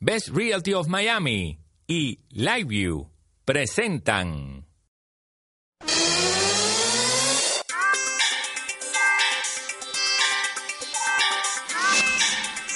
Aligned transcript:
Best 0.00 0.28
Realty 0.34 0.74
of 0.74 0.88
Miami 0.88 1.60
y 1.86 2.18
LiveView 2.30 3.08
presentan. 3.44 4.66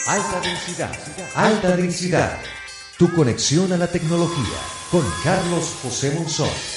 Alta 0.07 0.41
densidad, 0.41 0.97
alta 1.35 1.77
densidad. 1.77 2.39
Tu 2.97 3.13
conexión 3.13 3.73
a 3.73 3.77
la 3.77 3.91
tecnología 3.91 4.59
con 4.93 5.03
Carlos 5.25 5.79
José 5.83 6.15
Monzón. 6.15 6.76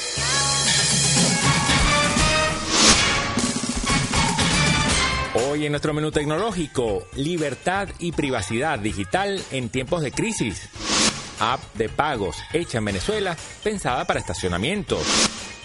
Hoy 5.59 5.65
en 5.65 5.73
nuestro 5.73 5.93
menú 5.93 6.09
tecnológico, 6.09 7.05
libertad 7.17 7.89
y 7.99 8.13
privacidad 8.13 8.79
digital 8.79 9.43
en 9.51 9.67
tiempos 9.67 10.01
de 10.01 10.13
crisis. 10.13 10.69
App 11.41 11.59
de 11.73 11.89
pagos 11.89 12.37
hecha 12.53 12.77
en 12.77 12.85
Venezuela, 12.85 13.35
pensada 13.61 14.05
para 14.05 14.21
estacionamiento. 14.21 14.97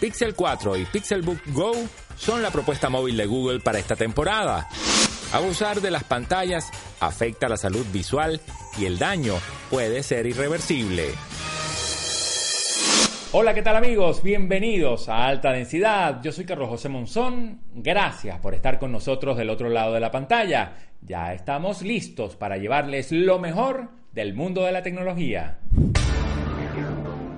Pixel 0.00 0.34
4 0.34 0.78
y 0.78 0.84
Pixelbook 0.86 1.38
Go 1.52 1.76
son 2.16 2.42
la 2.42 2.50
propuesta 2.50 2.88
móvil 2.88 3.16
de 3.16 3.26
Google 3.26 3.60
para 3.60 3.78
esta 3.78 3.94
temporada. 3.94 4.68
Abusar 5.32 5.80
de 5.80 5.92
las 5.92 6.02
pantallas 6.02 6.72
afecta 6.98 7.48
la 7.48 7.56
salud 7.56 7.86
visual 7.92 8.40
y 8.76 8.86
el 8.86 8.98
daño 8.98 9.36
puede 9.70 10.02
ser 10.02 10.26
irreversible. 10.26 11.14
Hola, 13.36 13.52
¿qué 13.52 13.62
tal 13.62 13.74
amigos? 13.74 14.22
Bienvenidos 14.22 15.08
a 15.08 15.26
Alta 15.26 15.50
Densidad. 15.50 16.22
Yo 16.22 16.30
soy 16.30 16.44
Carlos 16.44 16.68
José 16.68 16.88
Monzón. 16.88 17.62
Gracias 17.74 18.38
por 18.38 18.54
estar 18.54 18.78
con 18.78 18.92
nosotros 18.92 19.36
del 19.36 19.50
otro 19.50 19.68
lado 19.70 19.92
de 19.92 19.98
la 19.98 20.12
pantalla. 20.12 20.76
Ya 21.02 21.32
estamos 21.32 21.82
listos 21.82 22.36
para 22.36 22.58
llevarles 22.58 23.10
lo 23.10 23.40
mejor 23.40 23.88
del 24.12 24.34
mundo 24.34 24.62
de 24.62 24.70
la 24.70 24.84
tecnología. 24.84 25.58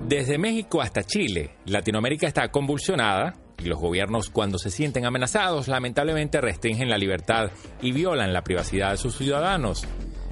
Desde 0.07 0.37
México 0.37 0.81
hasta 0.81 1.01
Chile, 1.01 1.55
Latinoamérica 1.65 2.27
está 2.27 2.47
convulsionada 2.51 3.33
y 3.57 3.65
los 3.65 3.79
gobiernos 3.79 4.29
cuando 4.29 4.59
se 4.59 4.69
sienten 4.69 5.03
amenazados 5.03 5.67
lamentablemente 5.67 6.39
restringen 6.39 6.91
la 6.91 6.99
libertad 6.99 7.49
y 7.81 7.91
violan 7.91 8.33
la 8.33 8.43
privacidad 8.43 8.91
de 8.91 8.97
sus 8.97 9.17
ciudadanos. 9.17 9.87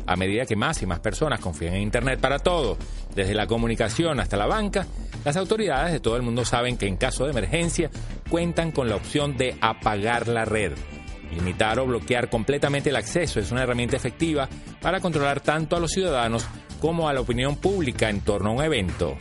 A 0.08 0.16
medida 0.16 0.46
que 0.46 0.56
más 0.56 0.84
y 0.84 0.86
más 0.86 1.00
personas 1.00 1.40
confían 1.40 1.74
en 1.74 1.82
Internet 1.82 2.20
para 2.20 2.38
todo, 2.38 2.78
desde 3.16 3.34
la 3.34 3.48
comunicación 3.48 4.20
hasta 4.20 4.38
la 4.38 4.46
banca, 4.46 4.86
las 5.24 5.38
autoridades 5.38 5.94
de 5.94 6.00
todo 6.00 6.18
el 6.18 6.22
mundo 6.22 6.46
saben 6.46 6.78
que 6.78 6.88
en 6.88 6.98
caso 6.98 7.24
de 7.24 7.32
emergencia 7.32 7.90
cuentan 8.30 8.72
con 8.72 8.90
la 8.90 8.96
opción 8.96 9.38
de 9.38 9.58
apagar 9.62 10.28
la 10.28 10.46
red. 10.46 10.74
Limitar 11.34 11.80
o 11.80 11.88
bloquear 11.88 12.30
completamente 12.30 12.90
el 12.90 12.96
acceso 12.96 13.40
es 13.40 13.52
una 13.52 13.64
herramienta 13.64 13.96
efectiva 13.96 14.48
para 14.82 15.00
controlar 15.00 15.42
tanto 15.42 15.76
a 15.76 15.80
los 15.80 15.92
ciudadanos 15.92 16.46
como 16.80 17.10
a 17.10 17.14
la 17.14 17.22
opinión 17.22 17.56
pública 17.56 18.10
en 18.10 18.22
torno 18.22 18.52
a 18.52 18.54
un 18.54 18.64
evento. 18.64 19.18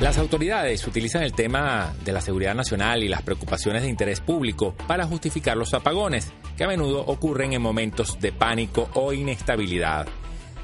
Las 0.00 0.16
autoridades 0.16 0.86
utilizan 0.86 1.22
el 1.22 1.34
tema 1.34 1.94
de 2.04 2.12
la 2.12 2.22
seguridad 2.22 2.54
nacional 2.54 3.02
y 3.02 3.08
las 3.08 3.22
preocupaciones 3.22 3.82
de 3.82 3.88
interés 3.90 4.20
público 4.20 4.74
para 4.86 5.06
justificar 5.06 5.58
los 5.58 5.74
apagones, 5.74 6.32
que 6.56 6.64
a 6.64 6.68
menudo 6.68 7.00
ocurren 7.00 7.52
en 7.52 7.60
momentos 7.60 8.18
de 8.18 8.32
pánico 8.32 8.88
o 8.94 9.12
inestabilidad. 9.12 10.06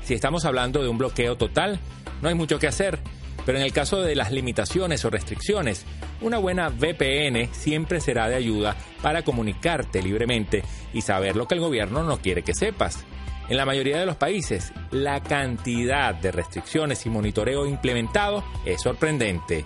Si 0.06 0.14
estamos 0.14 0.44
hablando 0.44 0.84
de 0.84 0.88
un 0.88 0.98
bloqueo 0.98 1.36
total, 1.36 1.80
no 2.22 2.28
hay 2.28 2.36
mucho 2.36 2.60
que 2.60 2.68
hacer, 2.68 3.00
pero 3.44 3.58
en 3.58 3.64
el 3.64 3.72
caso 3.72 4.02
de 4.02 4.14
las 4.14 4.30
limitaciones 4.30 5.04
o 5.04 5.10
restricciones, 5.10 5.84
una 6.20 6.38
buena 6.38 6.68
VPN 6.68 7.52
siempre 7.52 8.00
será 8.00 8.28
de 8.28 8.36
ayuda 8.36 8.76
para 9.02 9.22
comunicarte 9.22 10.00
libremente 10.00 10.62
y 10.92 11.00
saber 11.00 11.34
lo 11.34 11.48
que 11.48 11.56
el 11.56 11.60
gobierno 11.60 12.04
no 12.04 12.18
quiere 12.18 12.44
que 12.44 12.54
sepas. 12.54 13.04
En 13.48 13.56
la 13.56 13.66
mayoría 13.66 13.98
de 13.98 14.06
los 14.06 14.14
países, 14.14 14.72
la 14.92 15.24
cantidad 15.24 16.14
de 16.14 16.30
restricciones 16.30 17.04
y 17.04 17.10
monitoreo 17.10 17.66
implementado 17.66 18.44
es 18.64 18.82
sorprendente. 18.82 19.64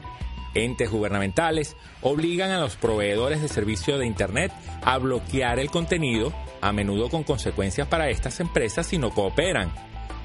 Entes 0.54 0.90
gubernamentales 0.90 1.76
obligan 2.00 2.50
a 2.50 2.60
los 2.60 2.76
proveedores 2.76 3.42
de 3.42 3.48
servicio 3.48 3.98
de 3.98 4.06
Internet 4.06 4.52
a 4.84 4.96
bloquear 4.96 5.58
el 5.58 5.70
contenido, 5.70 6.32
a 6.62 6.72
menudo 6.72 7.10
con 7.10 7.24
consecuencias 7.24 7.86
para 7.88 8.08
estas 8.08 8.40
empresas 8.40 8.86
si 8.86 8.96
no 8.96 9.10
cooperan. 9.10 9.70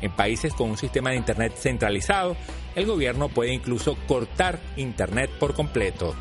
En 0.02 0.12
países 0.16 0.54
con 0.54 0.70
un 0.70 0.78
sistema 0.78 1.12
de 1.12 1.18
Internet 1.18 1.54
centralizado, 1.56 2.36
el 2.76 2.86
gobierno 2.86 3.30
puede 3.30 3.54
incluso 3.54 3.98
cortar 4.08 4.60
Internet 4.78 5.32
por 5.40 5.54
completo. 5.54 6.16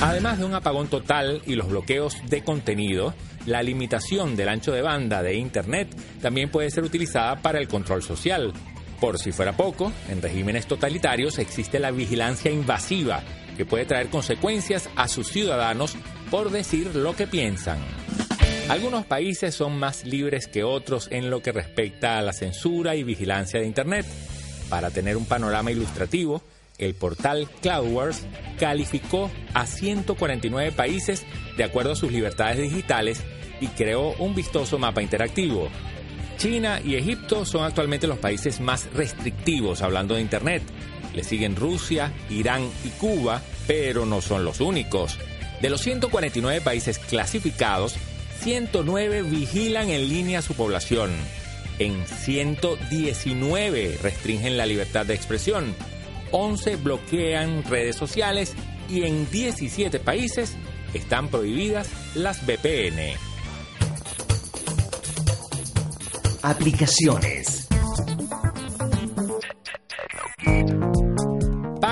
Además 0.00 0.38
de 0.38 0.44
un 0.44 0.54
apagón 0.54 0.88
total 0.88 1.42
y 1.46 1.54
los 1.54 1.68
bloqueos 1.68 2.16
de 2.28 2.42
contenido, 2.42 3.14
la 3.46 3.62
limitación 3.62 4.36
del 4.36 4.48
ancho 4.48 4.72
de 4.72 4.82
banda 4.82 5.22
de 5.22 5.34
Internet 5.34 5.94
también 6.20 6.50
puede 6.50 6.70
ser 6.70 6.84
utilizada 6.84 7.36
para 7.36 7.58
el 7.58 7.68
control 7.68 8.02
social. 8.02 8.52
Por 9.00 9.18
si 9.18 9.32
fuera 9.32 9.56
poco, 9.56 9.92
en 10.08 10.22
regímenes 10.22 10.66
totalitarios 10.66 11.38
existe 11.38 11.78
la 11.78 11.90
vigilancia 11.90 12.50
invasiva, 12.50 13.22
que 13.56 13.66
puede 13.66 13.84
traer 13.84 14.08
consecuencias 14.08 14.88
a 14.96 15.08
sus 15.08 15.28
ciudadanos 15.28 15.96
por 16.30 16.50
decir 16.50 16.94
lo 16.96 17.14
que 17.14 17.26
piensan. 17.26 17.78
Algunos 18.68 19.04
países 19.04 19.54
son 19.54 19.78
más 19.78 20.04
libres 20.04 20.48
que 20.48 20.64
otros 20.64 21.08
en 21.10 21.28
lo 21.28 21.42
que 21.42 21.52
respecta 21.52 22.18
a 22.18 22.22
la 22.22 22.32
censura 22.32 22.96
y 22.96 23.02
vigilancia 23.02 23.60
de 23.60 23.66
Internet. 23.66 24.06
Para 24.70 24.90
tener 24.90 25.18
un 25.18 25.26
panorama 25.26 25.70
ilustrativo, 25.70 26.42
el 26.78 26.94
portal 26.94 27.46
CloudWars 27.60 28.22
calificó 28.58 29.30
a 29.52 29.66
149 29.66 30.72
países 30.72 31.24
de 31.58 31.64
acuerdo 31.64 31.92
a 31.92 31.96
sus 31.96 32.10
libertades 32.10 32.58
digitales 32.58 33.22
y 33.60 33.68
creó 33.68 34.14
un 34.14 34.34
vistoso 34.34 34.78
mapa 34.78 35.02
interactivo. 35.02 35.68
China 36.38 36.80
y 36.82 36.96
Egipto 36.96 37.44
son 37.44 37.64
actualmente 37.64 38.06
los 38.06 38.18
países 38.18 38.60
más 38.60 38.88
restrictivos 38.94 39.82
hablando 39.82 40.14
de 40.14 40.22
Internet. 40.22 40.62
Le 41.14 41.22
siguen 41.22 41.54
Rusia, 41.54 42.12
Irán 42.30 42.68
y 42.82 42.88
Cuba, 42.88 43.42
pero 43.66 44.06
no 44.06 44.22
son 44.22 44.44
los 44.44 44.60
únicos. 44.60 45.18
De 45.60 45.70
los 45.70 45.82
149 45.82 46.60
países 46.62 46.98
clasificados, 46.98 47.94
109 48.44 49.22
vigilan 49.22 49.88
en 49.88 50.06
línea 50.06 50.42
su 50.42 50.52
población. 50.52 51.10
En 51.78 52.06
119 52.06 53.98
restringen 54.02 54.58
la 54.58 54.66
libertad 54.66 55.06
de 55.06 55.14
expresión 55.14 55.74
11 56.30 56.76
bloquean 56.76 57.64
redes 57.64 57.96
sociales 57.96 58.52
y 58.90 59.04
en 59.04 59.30
17 59.30 59.98
países 59.98 60.56
están 60.92 61.28
prohibidas 61.28 61.88
las 62.14 62.44
VPN. 62.44 63.14
Aplicaciones. 66.42 67.63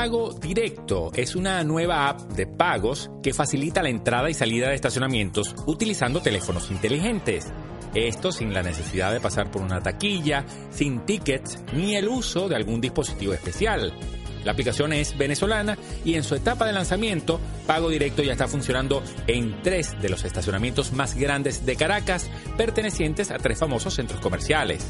Pago 0.02 0.32
Directo 0.32 1.12
es 1.14 1.36
una 1.36 1.62
nueva 1.62 2.08
app 2.08 2.32
de 2.32 2.48
pagos 2.48 3.08
que 3.22 3.32
facilita 3.32 3.84
la 3.84 3.88
entrada 3.88 4.28
y 4.28 4.34
salida 4.34 4.68
de 4.68 4.74
estacionamientos 4.74 5.54
utilizando 5.68 6.20
teléfonos 6.20 6.72
inteligentes. 6.72 7.52
Esto 7.94 8.32
sin 8.32 8.52
la 8.52 8.64
necesidad 8.64 9.12
de 9.12 9.20
pasar 9.20 9.52
por 9.52 9.62
una 9.62 9.80
taquilla, 9.80 10.44
sin 10.70 11.06
tickets 11.06 11.62
ni 11.72 11.94
el 11.94 12.08
uso 12.08 12.48
de 12.48 12.56
algún 12.56 12.80
dispositivo 12.80 13.32
especial. 13.32 13.92
La 14.42 14.50
aplicación 14.50 14.92
es 14.92 15.16
venezolana 15.16 15.78
y 16.04 16.14
en 16.14 16.24
su 16.24 16.34
etapa 16.34 16.66
de 16.66 16.72
lanzamiento, 16.72 17.38
Pago 17.68 17.88
Directo 17.88 18.24
ya 18.24 18.32
está 18.32 18.48
funcionando 18.48 19.04
en 19.28 19.62
tres 19.62 19.94
de 20.02 20.08
los 20.08 20.24
estacionamientos 20.24 20.92
más 20.92 21.14
grandes 21.14 21.64
de 21.64 21.76
Caracas, 21.76 22.28
pertenecientes 22.56 23.30
a 23.30 23.38
tres 23.38 23.56
famosos 23.60 23.94
centros 23.94 24.20
comerciales. 24.20 24.84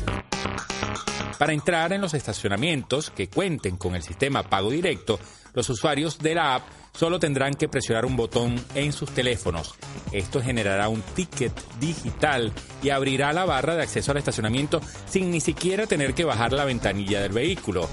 Para 1.43 1.55
entrar 1.55 1.93
en 1.93 2.00
los 2.00 2.15
estacionamientos 2.15 3.11
que 3.11 3.29
cuenten 3.29 3.77
con 3.77 3.97
el 3.97 4.05
sistema 4.05 4.44
Pago 4.44 4.71
Directo, 4.71 5.19
los 5.55 5.69
usuarios 5.71 6.21
de 6.21 6.37
la 6.37 6.55
app 6.55 6.62
solo 6.94 7.19
tendrán 7.19 7.55
que 7.55 7.69
presionar 7.69 8.05
un 8.05 8.15
botón 8.15 8.65
en 8.77 8.93
sus 8.93 9.11
teléfonos. 9.11 9.75
Esto 10.12 10.41
generará 10.41 10.89
un 10.89 11.03
ticket 11.03 11.53
digital 11.81 12.53
y 12.81 12.91
abrirá 12.91 13.33
la 13.33 13.44
barra 13.44 13.75
de 13.75 13.83
acceso 13.83 14.12
al 14.12 14.19
estacionamiento 14.19 14.81
sin 15.06 15.33
ni 15.33 15.41
siquiera 15.41 15.89
tener 15.89 16.15
que 16.15 16.25
bajar 16.25 16.53
la 16.53 16.65
ventanilla 16.65 17.21
del 17.21 17.33
vehículo. 17.33 17.89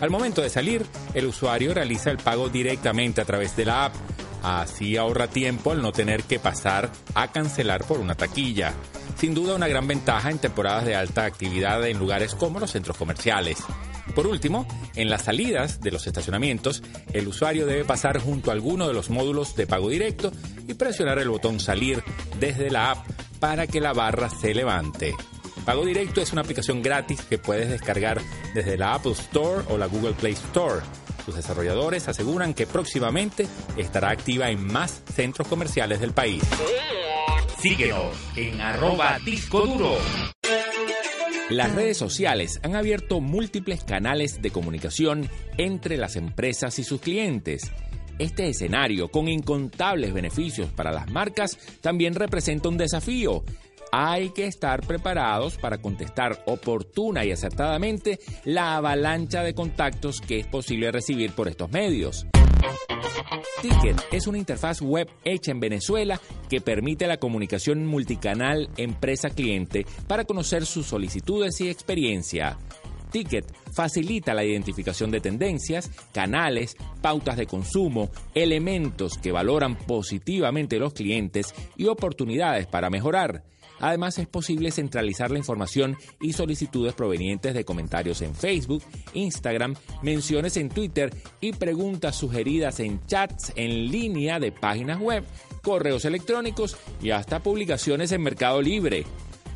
Al 0.00 0.08
momento 0.08 0.40
de 0.40 0.48
salir, 0.48 0.86
el 1.12 1.26
usuario 1.26 1.74
realiza 1.74 2.10
el 2.10 2.16
pago 2.16 2.48
directamente 2.48 3.20
a 3.20 3.26
través 3.26 3.54
de 3.54 3.66
la 3.66 3.84
app. 3.84 3.94
Así 4.44 4.98
ahorra 4.98 5.26
tiempo 5.26 5.72
al 5.72 5.80
no 5.80 5.90
tener 5.90 6.24
que 6.24 6.38
pasar 6.38 6.90
a 7.14 7.32
cancelar 7.32 7.84
por 7.84 7.98
una 7.98 8.14
taquilla. 8.14 8.74
sin 9.16 9.32
duda 9.32 9.54
una 9.54 9.68
gran 9.68 9.86
ventaja 9.86 10.30
en 10.30 10.38
temporadas 10.38 10.84
de 10.84 10.94
alta 10.94 11.24
actividad 11.24 11.86
en 11.86 11.98
lugares 11.98 12.34
como 12.34 12.60
los 12.60 12.72
centros 12.72 12.98
comerciales. 12.98 13.58
Por 14.14 14.26
último, 14.26 14.66
en 14.96 15.08
las 15.08 15.22
salidas 15.22 15.80
de 15.80 15.90
los 15.92 16.06
estacionamientos, 16.06 16.82
el 17.12 17.26
usuario 17.26 17.64
debe 17.64 17.86
pasar 17.86 18.20
junto 18.20 18.50
a 18.50 18.54
alguno 18.54 18.86
de 18.86 18.92
los 18.92 19.08
módulos 19.08 19.56
de 19.56 19.66
pago 19.66 19.88
directo 19.88 20.30
y 20.68 20.74
presionar 20.74 21.18
el 21.18 21.30
botón 21.30 21.58
salir 21.58 22.02
desde 22.38 22.70
la 22.70 22.90
app 22.90 23.06
para 23.40 23.66
que 23.66 23.80
la 23.80 23.94
barra 23.94 24.28
se 24.28 24.52
levante. 24.52 25.14
Pago 25.64 25.86
Directo 25.86 26.20
es 26.20 26.32
una 26.32 26.42
aplicación 26.42 26.82
gratis 26.82 27.22
que 27.22 27.38
puedes 27.38 27.70
descargar 27.70 28.20
desde 28.54 28.76
la 28.76 28.94
Apple 28.94 29.12
Store 29.12 29.64
o 29.70 29.78
la 29.78 29.86
Google 29.86 30.12
Play 30.12 30.34
Store. 30.34 30.82
Sus 31.24 31.36
desarrolladores 31.36 32.06
aseguran 32.08 32.54
que 32.54 32.66
próximamente 32.66 33.46
estará 33.76 34.10
activa 34.10 34.50
en 34.50 34.66
más 34.66 35.02
centros 35.14 35.48
comerciales 35.48 36.00
del 36.00 36.12
país. 36.12 36.42
Síguenos 37.58 38.14
en 38.36 38.60
arroba 38.60 39.18
disco 39.24 39.66
duro. 39.66 39.96
Las 41.50 41.74
redes 41.74 41.96
sociales 41.96 42.60
han 42.62 42.74
abierto 42.74 43.20
múltiples 43.20 43.84
canales 43.84 44.42
de 44.42 44.50
comunicación 44.50 45.28
entre 45.56 45.96
las 45.96 46.16
empresas 46.16 46.78
y 46.78 46.84
sus 46.84 47.00
clientes. 47.00 47.70
Este 48.18 48.48
escenario, 48.48 49.08
con 49.08 49.28
incontables 49.28 50.14
beneficios 50.14 50.70
para 50.70 50.92
las 50.92 51.10
marcas, 51.10 51.58
también 51.80 52.14
representa 52.14 52.68
un 52.68 52.76
desafío, 52.76 53.44
hay 53.96 54.30
que 54.30 54.46
estar 54.46 54.84
preparados 54.84 55.56
para 55.56 55.78
contestar 55.78 56.42
oportuna 56.46 57.24
y 57.24 57.30
acertadamente 57.30 58.18
la 58.44 58.76
avalancha 58.76 59.44
de 59.44 59.54
contactos 59.54 60.20
que 60.20 60.40
es 60.40 60.48
posible 60.48 60.90
recibir 60.90 61.30
por 61.30 61.46
estos 61.46 61.70
medios. 61.70 62.26
Ticket 63.62 64.02
es 64.10 64.26
una 64.26 64.38
interfaz 64.38 64.82
web 64.82 65.08
hecha 65.24 65.52
en 65.52 65.60
Venezuela 65.60 66.20
que 66.50 66.60
permite 66.60 67.06
la 67.06 67.18
comunicación 67.18 67.86
multicanal 67.86 68.68
empresa-cliente 68.76 69.86
para 70.08 70.24
conocer 70.24 70.66
sus 70.66 70.86
solicitudes 70.86 71.60
y 71.60 71.70
experiencia. 71.70 72.58
Ticket 73.12 73.46
facilita 73.72 74.34
la 74.34 74.44
identificación 74.44 75.12
de 75.12 75.20
tendencias, 75.20 75.88
canales, 76.12 76.76
pautas 77.00 77.36
de 77.36 77.46
consumo, 77.46 78.10
elementos 78.34 79.18
que 79.18 79.30
valoran 79.30 79.76
positivamente 79.76 80.80
los 80.80 80.94
clientes 80.94 81.54
y 81.76 81.86
oportunidades 81.86 82.66
para 82.66 82.90
mejorar. 82.90 83.44
Además, 83.80 84.18
es 84.18 84.26
posible 84.26 84.70
centralizar 84.70 85.30
la 85.30 85.38
información 85.38 85.96
y 86.20 86.32
solicitudes 86.32 86.94
provenientes 86.94 87.54
de 87.54 87.64
comentarios 87.64 88.22
en 88.22 88.34
Facebook, 88.34 88.82
Instagram, 89.14 89.74
menciones 90.02 90.56
en 90.56 90.68
Twitter 90.68 91.12
y 91.40 91.52
preguntas 91.52 92.16
sugeridas 92.16 92.80
en 92.80 93.04
chats 93.06 93.52
en 93.56 93.90
línea 93.90 94.38
de 94.38 94.52
páginas 94.52 95.00
web, 95.00 95.24
correos 95.62 96.04
electrónicos 96.04 96.76
y 97.02 97.10
hasta 97.10 97.42
publicaciones 97.42 98.12
en 98.12 98.22
Mercado 98.22 98.62
Libre. 98.62 99.04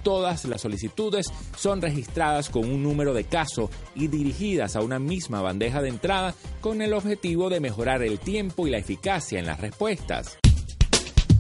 Todas 0.03 0.45
las 0.45 0.63
solicitudes 0.63 1.33
son 1.57 1.83
registradas 1.83 2.49
con 2.51 2.65
un 2.65 2.83
número 2.83 3.15
de 3.15 3.25
caso 3.25 3.71
y 3.95 4.09
dirigidas 4.09 4.77
a 4.77 4.81
una 4.81 4.99
misma 4.99 5.43
bandeja 5.43 5.83
de 5.83 5.89
entrada 5.89 6.35
con 6.61 6.83
el 6.83 6.95
objetivo 6.95 7.51
de 7.51 7.61
mejorar 7.61 8.03
el 8.03 8.19
tiempo 8.19 8.67
y 8.67 8.71
la 8.71 8.79
eficacia 8.79 9.39
en 9.39 9.47
las 9.47 9.61
respuestas. 9.61 10.39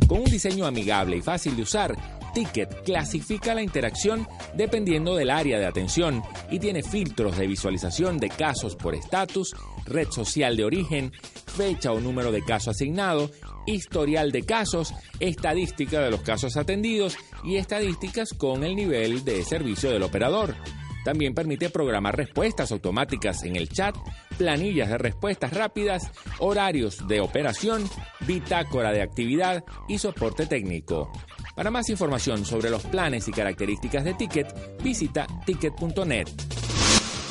Con 0.08 0.20
un 0.20 0.24
diseño 0.24 0.64
amigable 0.66 1.18
y 1.18 1.20
fácil 1.20 1.54
de 1.54 1.62
usar, 1.62 1.94
Ticket 2.32 2.82
clasifica 2.82 3.54
la 3.54 3.62
interacción 3.62 4.26
dependiendo 4.54 5.14
del 5.14 5.28
área 5.28 5.58
de 5.58 5.66
atención 5.66 6.22
y 6.50 6.58
tiene 6.58 6.82
filtros 6.82 7.36
de 7.36 7.46
visualización 7.46 8.16
de 8.16 8.30
casos 8.30 8.74
por 8.74 8.94
estatus, 8.94 9.54
red 9.84 10.08
social 10.10 10.56
de 10.56 10.64
origen, 10.64 11.12
fecha 11.46 11.92
o 11.92 12.00
número 12.00 12.32
de 12.32 12.42
caso 12.42 12.70
asignado, 12.70 13.30
historial 13.66 14.32
de 14.32 14.44
casos, 14.44 14.94
estadística 15.20 16.00
de 16.00 16.10
los 16.10 16.22
casos 16.22 16.56
atendidos 16.56 17.18
y 17.44 17.56
estadísticas 17.56 18.32
con 18.32 18.64
el 18.64 18.76
nivel 18.76 19.24
de 19.26 19.44
servicio 19.44 19.90
del 19.90 20.02
operador. 20.02 20.54
También 21.04 21.34
permite 21.34 21.70
programar 21.70 22.16
respuestas 22.16 22.72
automáticas 22.72 23.42
en 23.44 23.56
el 23.56 23.68
chat, 23.68 23.96
planillas 24.36 24.88
de 24.88 24.98
respuestas 24.98 25.52
rápidas, 25.52 26.10
horarios 26.38 27.06
de 27.08 27.20
operación, 27.20 27.88
bitácora 28.26 28.92
de 28.92 29.02
actividad 29.02 29.64
y 29.88 29.98
soporte 29.98 30.46
técnico. 30.46 31.10
Para 31.54 31.70
más 31.70 31.88
información 31.88 32.44
sobre 32.44 32.70
los 32.70 32.84
planes 32.84 33.26
y 33.28 33.32
características 33.32 34.04
de 34.04 34.14
Ticket, 34.14 34.82
visita 34.82 35.26
ticket.net. 35.44 36.28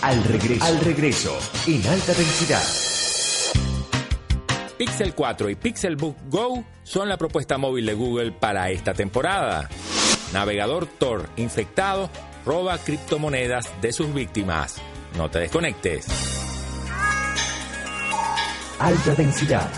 Al 0.02 0.24
regreso, 0.24 0.66
al 0.66 0.80
regreso, 0.80 1.40
en 1.66 1.88
alta 1.88 2.14
densidad. 2.14 2.64
Pixel 4.78 5.16
4 5.16 5.50
y 5.50 5.56
Pixelbook 5.56 6.18
Go 6.30 6.64
son 6.84 7.10
la 7.10 7.18
propuesta 7.18 7.58
móvil 7.58 7.86
de 7.86 7.96
Google 7.96 8.32
para 8.32 8.70
esta 8.70 8.94
temporada. 8.94 9.68
Navegador 10.34 10.86
Tor 10.86 11.30
infectado 11.38 12.10
roba 12.48 12.78
criptomonedas 12.78 13.70
de 13.82 13.92
sus 13.92 14.14
víctimas. 14.14 14.82
No 15.18 15.30
te 15.30 15.40
desconectes. 15.40 16.08
Alta 18.80 19.16
densidad. 19.16 19.70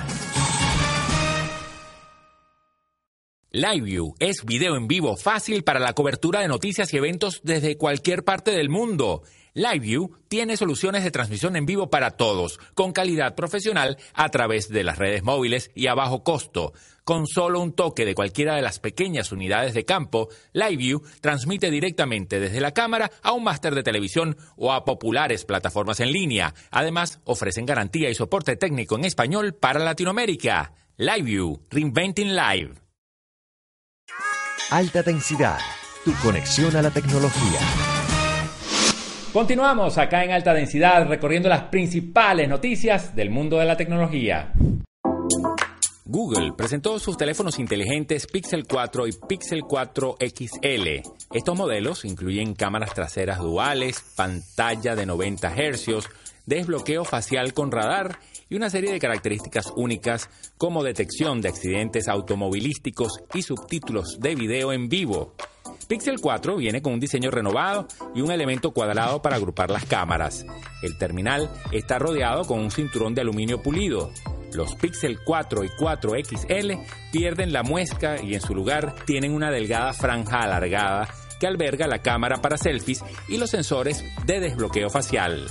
LiveView 3.52 4.14
es 4.20 4.46
video 4.46 4.76
en 4.76 4.88
vivo 4.88 5.18
fácil 5.18 5.64
para 5.64 5.80
la 5.80 5.94
cobertura 5.94 6.42
de 6.42 6.48
noticias 6.48 6.94
y 6.94 6.98
eventos 6.98 7.42
desde 7.44 7.76
cualquier 7.76 8.24
parte 8.24 8.52
del 8.52 8.70
mundo. 8.70 9.24
LiveView 9.54 10.12
tiene 10.28 10.58
soluciones 10.58 11.04
de 11.04 11.12
transmisión 11.12 11.56
en 11.56 11.66
vivo 11.66 11.90
para 11.90 12.12
todos, 12.12 12.60
con 12.74 12.92
calidad 12.92 13.36
profesional 13.36 13.98
a 14.14 14.30
través 14.30 14.70
de 14.70 14.84
las 14.84 14.98
redes 14.98 15.24
móviles 15.24 15.72
y 15.76 15.88
a 15.88 15.96
bajo 15.96 16.24
costo. 16.24 16.74
Con 17.04 17.26
solo 17.26 17.60
un 17.60 17.74
toque 17.74 18.06
de 18.06 18.14
cualquiera 18.14 18.56
de 18.56 18.62
las 18.62 18.78
pequeñas 18.80 19.32
unidades 19.32 19.74
de 19.74 19.84
campo, 19.84 20.30
LiveView 20.54 21.02
transmite 21.22 21.72
directamente 21.72 22.40
desde 22.40 22.62
la 22.62 22.72
cámara 22.72 23.10
a 23.24 23.32
un 23.32 23.44
máster 23.44 23.74
de 23.74 23.82
televisión 23.82 24.38
o 24.56 24.72
a 24.72 24.86
populares 24.86 25.44
plataformas 25.44 26.00
en 26.02 26.12
línea. 26.12 26.54
Además, 26.70 27.20
ofrecen 27.24 27.66
garantía 27.66 28.10
y 28.10 28.16
soporte 28.16 28.58
técnico 28.58 28.96
en 28.96 29.06
español 29.06 29.56
para 29.56 29.80
Latinoamérica. 29.80 30.74
LiveView, 30.98 31.64
Reinventing 31.72 32.36
Live. 32.36 32.76
Alta 34.70 35.02
densidad, 35.02 35.58
tu 36.06 36.14
conexión 36.22 36.76
a 36.76 36.84
la 36.84 36.92
tecnología. 36.92 37.89
Continuamos 39.34 40.00
acá 40.00 40.24
en 40.24 40.32
alta 40.32 40.56
densidad 40.56 41.08
recorriendo 41.08 41.50
las 41.50 41.66
principales 41.66 42.50
noticias 42.50 43.16
del 43.16 43.30
mundo 43.30 43.60
de 43.60 43.66
la 43.66 43.78
tecnología. 43.78 44.52
Google 46.04 46.54
presentó 46.58 46.98
sus 46.98 47.16
teléfonos 47.16 47.60
inteligentes 47.60 48.26
Pixel 48.26 48.66
4 48.66 49.06
y 49.08 49.12
Pixel 49.28 49.62
4 49.62 50.18
XL. 50.20 51.08
Estos 51.32 51.56
modelos 51.56 52.06
incluyen 52.06 52.56
cámaras 52.56 52.96
traseras 52.96 53.38
duales, 53.38 54.04
pantalla 54.16 54.96
de 54.96 55.06
90 55.06 55.52
Hz, 55.52 56.10
desbloqueo 56.48 57.06
facial 57.06 57.54
con 57.54 57.72
radar 57.72 58.18
y 58.50 58.56
una 58.56 58.72
serie 58.72 58.92
de 58.92 59.00
características 59.00 59.72
únicas 59.76 60.28
como 60.58 60.82
detección 60.82 61.40
de 61.42 61.50
accidentes 61.50 62.08
automovilísticos 62.08 63.20
y 63.36 63.44
subtítulos 63.44 64.20
de 64.20 64.34
video 64.34 64.74
en 64.74 64.90
vivo. 64.90 65.36
Pixel 65.88 66.20
4 66.20 66.56
viene 66.56 66.82
con 66.82 66.94
un 66.94 67.00
diseño 67.00 67.32
renovado 67.32 67.88
y 68.14 68.22
un 68.22 68.32
elemento 68.32 68.72
cuadrado 68.72 69.22
para 69.22 69.38
agrupar 69.38 69.72
las 69.72 69.86
cámaras. 69.86 70.46
El 70.82 70.98
terminal 70.98 71.50
está 71.72 72.00
rodeado 72.00 72.46
con 72.46 72.60
un 72.60 72.72
cinturón 72.72 73.16
de 73.16 73.22
aluminio 73.22 73.62
pulido. 73.62 74.12
Los 74.54 74.76
Pixel 74.76 75.20
4 75.24 75.64
y 75.64 75.70
4 75.78 76.12
XL 76.24 76.72
pierden 77.12 77.54
la 77.54 77.64
muesca 77.64 78.22
y 78.22 78.34
en 78.36 78.42
su 78.42 78.56
lugar 78.56 78.96
tienen 79.06 79.34
una 79.34 79.52
delgada 79.52 79.94
franja 79.94 80.40
alargada 80.40 81.08
que 81.40 81.48
alberga 81.48 81.88
la 81.88 82.02
cámara 82.02 82.42
para 82.42 82.58
selfies 82.58 83.04
y 83.28 83.38
los 83.38 83.50
sensores 83.50 84.04
de 84.26 84.40
desbloqueo 84.40 84.90
facial. 84.90 85.48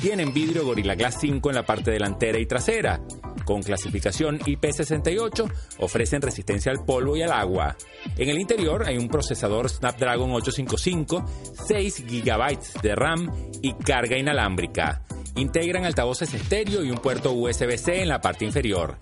Tienen 0.00 0.32
vidrio 0.32 0.64
Gorilla 0.64 0.94
Glass 0.94 1.18
5 1.20 1.50
en 1.50 1.54
la 1.54 1.64
parte 1.64 1.90
delantera 1.90 2.38
y 2.38 2.46
trasera. 2.46 3.00
Con 3.46 3.62
clasificación 3.62 4.40
IP68 4.40 5.50
ofrecen 5.78 6.20
resistencia 6.20 6.72
al 6.72 6.84
polvo 6.84 7.16
y 7.16 7.22
al 7.22 7.30
agua. 7.30 7.76
En 8.18 8.28
el 8.28 8.40
interior 8.40 8.82
hay 8.84 8.98
un 8.98 9.08
procesador 9.08 9.68
Snapdragon 9.68 10.32
855, 10.32 11.24
6 11.64 12.04
GB 12.06 12.82
de 12.82 12.94
RAM 12.96 13.32
y 13.62 13.74
carga 13.74 14.18
inalámbrica. 14.18 15.02
Integran 15.36 15.84
altavoces 15.84 16.34
estéreo 16.34 16.82
y 16.82 16.90
un 16.90 16.98
puerto 16.98 17.30
USB-C 17.30 18.02
en 18.02 18.08
la 18.08 18.20
parte 18.20 18.44
inferior. 18.44 18.96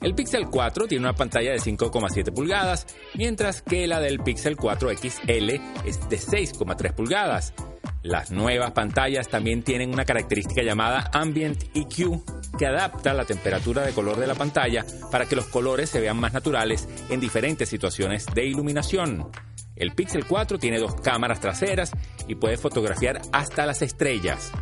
El 0.00 0.16
Pixel 0.16 0.48
4 0.50 0.88
tiene 0.88 1.04
una 1.04 1.14
pantalla 1.14 1.52
de 1.52 1.58
5,7 1.58 2.34
pulgadas, 2.34 2.88
mientras 3.14 3.62
que 3.62 3.86
la 3.86 4.00
del 4.00 4.18
Pixel 4.18 4.56
4 4.56 4.90
XL 4.90 5.50
es 5.86 6.08
de 6.08 6.18
6,3 6.18 6.94
pulgadas. 6.94 7.54
Las 8.02 8.32
nuevas 8.32 8.72
pantallas 8.72 9.28
también 9.28 9.62
tienen 9.62 9.92
una 9.92 10.04
característica 10.04 10.62
llamada 10.62 11.10
Ambient 11.14 11.62
EQ 11.74 12.20
que 12.56 12.66
adapta 12.66 13.14
la 13.14 13.24
temperatura 13.24 13.82
de 13.82 13.92
color 13.92 14.18
de 14.18 14.26
la 14.26 14.34
pantalla 14.34 14.84
para 15.10 15.26
que 15.26 15.36
los 15.36 15.46
colores 15.46 15.90
se 15.90 16.00
vean 16.00 16.18
más 16.18 16.32
naturales 16.32 16.88
en 17.08 17.20
diferentes 17.20 17.68
situaciones 17.68 18.26
de 18.34 18.44
iluminación. 18.46 19.30
El 19.76 19.92
Pixel 19.92 20.24
4 20.24 20.58
tiene 20.58 20.78
dos 20.78 20.94
cámaras 21.00 21.40
traseras 21.40 21.92
y 22.28 22.36
puede 22.36 22.56
fotografiar 22.56 23.20
hasta 23.32 23.66
las 23.66 23.82
estrellas. 23.82 24.52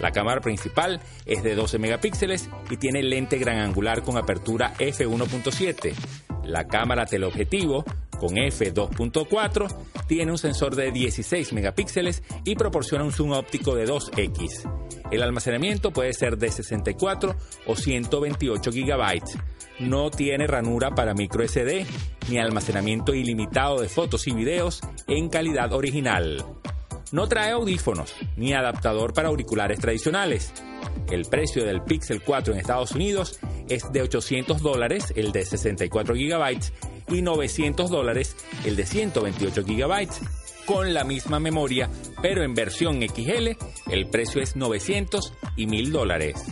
La 0.00 0.10
cámara 0.10 0.40
principal 0.40 1.00
es 1.26 1.42
de 1.42 1.54
12 1.54 1.78
megapíxeles 1.78 2.48
y 2.70 2.76
tiene 2.76 3.02
lente 3.02 3.38
gran 3.38 3.58
angular 3.58 4.02
con 4.02 4.16
apertura 4.16 4.72
f1.7. 4.78 5.94
La 6.44 6.66
cámara 6.66 7.06
teleobjetivo 7.06 7.84
con 8.22 8.36
f2.4, 8.36 9.76
tiene 10.06 10.30
un 10.30 10.38
sensor 10.38 10.76
de 10.76 10.92
16 10.92 11.52
megapíxeles 11.54 12.22
y 12.44 12.54
proporciona 12.54 13.02
un 13.02 13.10
zoom 13.10 13.32
óptico 13.32 13.74
de 13.74 13.88
2x. 13.88 14.70
El 15.10 15.24
almacenamiento 15.24 15.90
puede 15.90 16.12
ser 16.12 16.38
de 16.38 16.52
64 16.52 17.34
o 17.66 17.74
128 17.74 18.70
gigabytes. 18.70 19.36
No 19.80 20.08
tiene 20.12 20.46
ranura 20.46 20.94
para 20.94 21.14
micro 21.14 21.42
SD 21.42 21.84
ni 22.28 22.38
almacenamiento 22.38 23.12
ilimitado 23.12 23.80
de 23.80 23.88
fotos 23.88 24.28
y 24.28 24.30
videos 24.30 24.82
en 25.08 25.28
calidad 25.28 25.72
original. 25.72 26.44
No 27.10 27.26
trae 27.26 27.50
audífonos 27.50 28.14
ni 28.36 28.52
adaptador 28.52 29.14
para 29.14 29.30
auriculares 29.30 29.80
tradicionales. 29.80 30.52
El 31.10 31.24
precio 31.24 31.64
del 31.64 31.82
Pixel 31.82 32.22
4 32.22 32.54
en 32.54 32.60
Estados 32.60 32.92
Unidos 32.92 33.40
es 33.68 33.90
de 33.92 34.02
800 34.02 34.62
dólares 34.62 35.12
el 35.16 35.32
de 35.32 35.44
64 35.44 36.14
GB 36.14 36.60
y 37.08 37.22
900 37.22 37.90
dólares 37.90 38.36
el 38.64 38.76
de 38.76 38.86
128 38.86 39.62
GB 39.64 40.08
con 40.66 40.94
la 40.94 41.04
misma 41.04 41.40
memoria, 41.40 41.90
pero 42.20 42.42
en 42.42 42.54
versión 42.54 43.00
XL 43.02 43.50
el 43.90 44.06
precio 44.06 44.40
es 44.40 44.56
900 44.56 45.32
y 45.56 45.66
1000 45.66 45.92
dólares. 45.92 46.44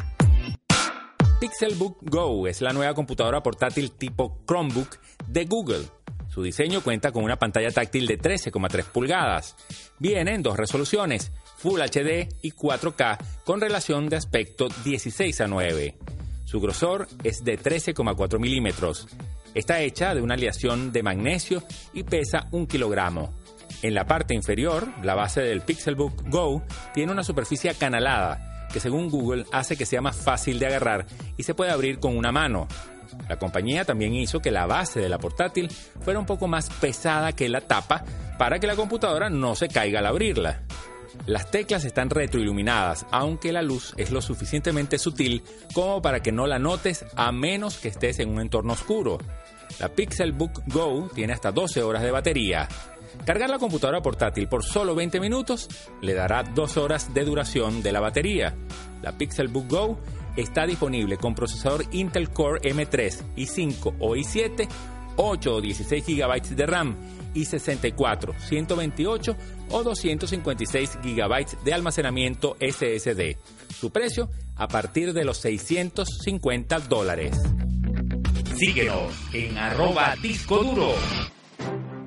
Pixelbook 1.40 1.99
Go 2.02 2.47
es 2.47 2.61
la 2.61 2.73
nueva 2.73 2.95
computadora 2.95 3.42
portátil 3.42 3.92
tipo 3.92 4.42
Chromebook 4.47 4.99
de 5.26 5.45
Google 5.47 5.87
su 6.30 6.45
diseño 6.45 6.80
cuenta 6.80 7.11
con 7.11 7.25
una 7.25 7.37
pantalla 7.37 7.71
táctil 7.71 8.07
de 8.07 8.19
13,3 8.19 8.85
pulgadas. 8.85 9.57
Viene 9.99 10.35
en 10.35 10.42
dos 10.42 10.57
resoluciones, 10.57 11.33
Full 11.57 11.80
HD 11.80 12.28
y 12.40 12.52
4K 12.52 13.19
con 13.45 13.61
relación 13.61 14.09
de 14.09 14.16
aspecto 14.16 14.69
16 14.85 15.40
a 15.40 15.49
9. 15.49 15.97
Su 16.45 16.61
grosor 16.61 17.09
es 17.25 17.45
de 17.45 17.59
13,4 17.59 18.38
milímetros. 18.38 19.09
Está 19.54 19.80
hecha 19.80 20.14
de 20.14 20.23
una 20.23 20.35
aleación 20.35 20.92
de 20.92 21.02
magnesio 21.02 21.62
y 21.92 22.04
pesa 22.04 22.47
un 22.52 22.66
kilogramo. 22.66 23.35
En 23.83 23.95
la 23.95 24.07
parte 24.07 24.35
inferior, 24.35 24.88
la 25.02 25.14
base 25.14 25.40
del 25.40 25.62
Pixelbook 25.62 26.28
Go 26.28 26.62
tiene 26.92 27.12
una 27.12 27.25
superficie 27.25 27.71
acanalada 27.71 28.69
que 28.73 28.80
según 28.80 29.09
Google 29.09 29.47
hace 29.52 29.76
que 29.76 29.87
sea 29.87 30.00
más 30.00 30.16
fácil 30.16 30.59
de 30.59 30.66
agarrar 30.66 31.07
y 31.37 31.42
se 31.42 31.54
puede 31.54 31.73
abrir 31.73 31.99
con 31.99 32.16
una 32.16 32.30
mano. 32.33 32.69
La 33.28 33.38
compañía 33.38 33.85
también 33.85 34.14
hizo 34.14 34.40
que 34.40 34.50
la 34.50 34.66
base 34.66 35.00
de 35.00 35.09
la 35.09 35.19
portátil 35.19 35.69
fuera 36.00 36.21
un 36.21 36.26
poco 36.26 36.47
más 36.47 36.71
pesada 36.71 37.33
que 37.33 37.49
la 37.49 37.61
tapa 37.61 38.04
para 38.38 38.59
que 38.59 38.66
la 38.66 38.76
computadora 38.76 39.28
no 39.28 39.54
se 39.54 39.69
caiga 39.69 39.99
al 39.99 40.07
abrirla. 40.07 40.62
Las 41.26 41.50
teclas 41.50 41.85
están 41.85 42.11
retroiluminadas, 42.11 43.07
aunque 43.11 43.52
la 43.52 43.62
luz 43.62 43.95
es 43.97 44.11
lo 44.11 44.23
suficientemente 44.23 44.99
sutil 44.99 45.43
como 45.75 46.00
para 46.02 46.21
que 46.21 46.33
no 46.33 46.47
la 46.47 46.59
notes 46.59 47.05
a 47.17 47.33
menos 47.33 47.79
que 47.79 47.88
estés 47.88 48.19
en 48.19 48.31
un 48.31 48.40
entorno 48.40 48.73
oscuro. 48.73 49.19
La 49.79 49.88
Pixelbook 49.88 50.62
Go 50.67 51.11
tiene 51.14 51.33
hasta 51.33 51.52
12 51.52 51.83
horas 51.83 52.02
de 52.02 52.11
batería. 52.11 52.69
Cargar 53.25 53.50
la 53.50 53.59
computadora 53.59 54.00
portátil 54.00 54.49
por 54.49 54.64
solo 54.64 54.95
20 54.95 55.21
minutos 55.21 55.69
le 56.00 56.14
dará 56.14 56.43
2 56.43 56.76
horas 56.76 57.12
de 57.12 57.25
duración 57.25 57.83
de 57.83 57.93
la 57.93 58.00
batería. 58.00 58.55
La 59.02 59.12
Pixelbook 59.12 59.69
Go 59.69 59.99
está 60.37 60.67
disponible 60.67 61.17
con 61.17 61.35
procesador 61.35 61.85
Intel 61.93 62.31
Core 62.31 62.61
M3, 62.62 63.35
i5 63.37 63.97
o 63.99 64.17
i7, 64.17 64.69
8 65.17 65.55
o 65.55 65.61
16 65.61 66.07
GB 66.07 66.57
de 66.57 66.67
RAM 66.67 66.97
y 67.35 67.45
64, 67.45 68.35
128 68.38 69.37
o 69.71 69.83
256 69.83 70.99
GB 71.02 71.62
de 71.64 71.75
almacenamiento 71.75 72.57
SSD. 72.61 73.37
Su 73.79 73.90
precio 73.90 74.29
a 74.57 74.69
partir 74.69 75.12
de 75.12 75.25
los 75.25 75.38
650 75.38 76.81
dólares. 76.81 77.37
Síguenos 78.57 79.12
en 79.33 79.57
arroba 79.57 80.14
disco 80.21 80.59
duro. 80.59 80.95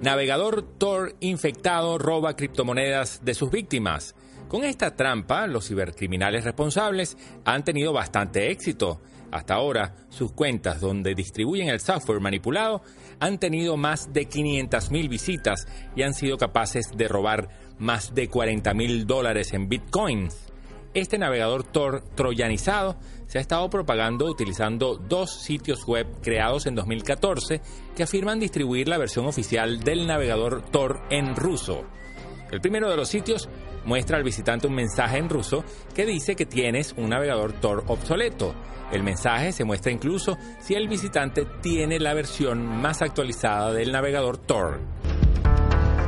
Navegador 0.01 0.61
Tor 0.77 1.15
infectado 1.21 1.97
roba 1.97 2.35
criptomonedas 2.35 3.23
de 3.23 3.33
sus 3.33 3.49
víctimas. 3.49 4.15
Con 4.49 4.65
esta 4.65 4.95
trampa, 4.95 5.47
los 5.47 5.67
cibercriminales 5.67 6.43
responsables 6.43 7.17
han 7.45 7.63
tenido 7.63 7.91
bastante 7.91 8.51
éxito. 8.51 9.01
Hasta 9.33 9.55
ahora, 9.55 9.95
sus 10.09 10.31
cuentas 10.31 10.79
donde 10.79 11.15
distribuyen 11.15 11.69
el 11.69 11.79
software 11.79 12.19
manipulado 12.19 12.83
han 13.19 13.39
tenido 13.39 13.77
más 13.77 14.13
de 14.13 14.29
500.000 14.29 15.09
visitas 15.09 15.67
y 15.95 16.03
han 16.03 16.13
sido 16.13 16.37
capaces 16.37 16.91
de 16.95 17.07
robar 17.07 17.49
más 17.79 18.13
de 18.13 18.29
40.000 18.29 19.05
dólares 19.05 19.53
en 19.53 19.69
bitcoins. 19.69 20.37
Este 20.93 21.17
navegador 21.17 21.63
Tor 21.63 22.03
troyanizado 22.13 22.95
se 23.25 23.39
ha 23.39 23.41
estado 23.41 23.67
propagando 23.71 24.25
utilizando 24.25 24.97
dos 24.97 25.31
sitios 25.41 25.87
web 25.87 26.05
creados 26.21 26.67
en 26.67 26.75
2014 26.75 27.59
que 27.95 28.03
afirman 28.03 28.39
distribuir 28.39 28.87
la 28.87 28.99
versión 28.99 29.25
oficial 29.25 29.79
del 29.79 30.05
navegador 30.05 30.61
Tor 30.69 31.01
en 31.09 31.35
ruso. 31.35 31.85
El 32.51 32.61
primero 32.61 32.87
de 32.87 32.97
los 32.97 33.09
sitios 33.09 33.49
muestra 33.85 34.17
al 34.17 34.23
visitante 34.23 34.67
un 34.67 34.75
mensaje 34.75 35.17
en 35.17 35.29
ruso 35.29 35.63
que 35.93 36.05
dice 36.05 36.35
que 36.35 36.45
tienes 36.45 36.93
un 36.97 37.09
navegador 37.09 37.53
Tor 37.53 37.83
obsoleto. 37.87 38.53
El 38.91 39.03
mensaje 39.03 39.51
se 39.51 39.63
muestra 39.63 39.91
incluso 39.91 40.37
si 40.59 40.75
el 40.75 40.87
visitante 40.87 41.45
tiene 41.61 41.99
la 41.99 42.13
versión 42.13 42.65
más 42.65 43.01
actualizada 43.01 43.73
del 43.73 43.91
navegador 43.91 44.37
Tor. 44.37 44.79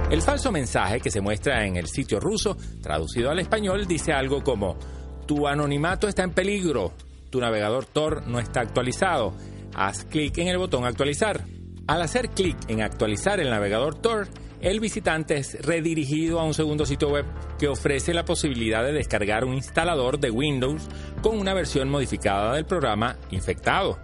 El 0.10 0.22
falso 0.22 0.52
mensaje 0.52 1.00
que 1.00 1.10
se 1.10 1.20
muestra 1.20 1.66
en 1.66 1.78
el 1.78 1.88
sitio 1.88 2.20
ruso, 2.20 2.56
traducido 2.82 3.32
al 3.32 3.40
español, 3.40 3.88
dice 3.88 4.14
algo 4.14 4.44
como, 4.44 4.78
tu 5.26 5.48
anonimato 5.48 6.08
está 6.08 6.24
en 6.24 6.32
peligro, 6.32 6.94
tu 7.32 7.40
navegador 7.40 7.86
Tor 7.86 8.28
no 8.28 8.40
está 8.40 8.62
actualizado, 8.62 9.34
haz 9.74 10.06
clic 10.06 10.38
en 10.38 10.50
el 10.50 10.60
botón 10.60 10.86
actualizar. 10.86 11.44
Al 11.88 12.02
hacer 12.02 12.30
clic 12.30 12.58
en 12.68 12.82
actualizar 12.82 13.40
el 13.40 13.52
navegador 13.52 13.94
Tor, 13.94 14.28
el 14.60 14.80
visitante 14.80 15.38
es 15.38 15.64
redirigido 15.64 16.40
a 16.40 16.44
un 16.44 16.56
segundo 16.56 16.84
sitio 16.84 17.10
web 17.10 17.26
que 17.60 17.68
ofrece 17.68 18.12
la 18.12 18.26
posibilidad 18.26 18.84
de 18.84 18.92
descargar 18.92 19.46
un 19.46 19.54
instalador 19.54 20.20
de 20.20 20.32
Windows 20.32 20.88
con 21.22 21.38
una 21.38 21.54
versión 21.54 21.90
modificada 21.90 22.56
del 22.56 22.66
programa 22.66 23.18
infectado. 23.30 24.00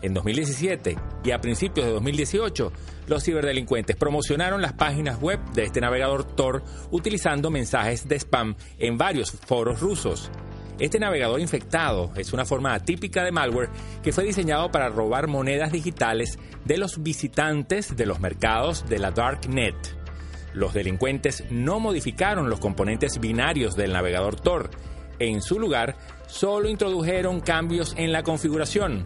En 0.00 0.14
2017 0.14 0.96
y 1.22 1.30
a 1.30 1.40
principios 1.40 1.86
de 1.86 1.92
2018, 1.92 2.72
los 3.08 3.22
ciberdelincuentes 3.22 3.96
promocionaron 3.96 4.62
las 4.62 4.72
páginas 4.72 5.20
web 5.20 5.38
de 5.52 5.64
este 5.64 5.82
navegador 5.82 6.24
Tor 6.24 6.62
utilizando 6.90 7.50
mensajes 7.50 8.08
de 8.08 8.16
spam 8.16 8.56
en 8.78 8.96
varios 8.96 9.32
foros 9.32 9.80
rusos. 9.80 10.30
Este 10.78 11.00
navegador 11.00 11.40
infectado 11.40 12.12
es 12.14 12.32
una 12.32 12.44
forma 12.44 12.72
atípica 12.72 13.24
de 13.24 13.32
malware 13.32 13.70
que 14.02 14.12
fue 14.12 14.22
diseñado 14.22 14.70
para 14.70 14.88
robar 14.88 15.26
monedas 15.26 15.72
digitales 15.72 16.38
de 16.64 16.78
los 16.78 17.02
visitantes 17.02 17.96
de 17.96 18.06
los 18.06 18.20
mercados 18.20 18.88
de 18.88 19.00
la 19.00 19.10
Darknet. 19.10 19.74
Los 20.54 20.74
delincuentes 20.74 21.44
no 21.50 21.80
modificaron 21.80 22.48
los 22.48 22.60
componentes 22.60 23.18
binarios 23.18 23.74
del 23.74 23.92
navegador 23.92 24.40
Tor. 24.40 24.70
En 25.18 25.42
su 25.42 25.58
lugar, 25.58 25.96
solo 26.28 26.68
introdujeron 26.68 27.40
cambios 27.40 27.94
en 27.96 28.12
la 28.12 28.22
configuración. 28.22 29.04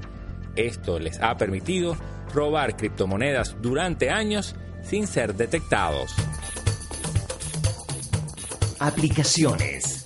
Esto 0.57 0.99
les 0.99 1.21
ha 1.23 1.37
permitido 1.38 1.97
robar 2.35 2.76
criptomonedas 2.76 3.57
durante 3.62 4.11
años 4.11 4.55
sin 4.83 5.07
ser 5.07 5.35
detectados. 5.35 6.14
Aplicaciones. 8.79 10.01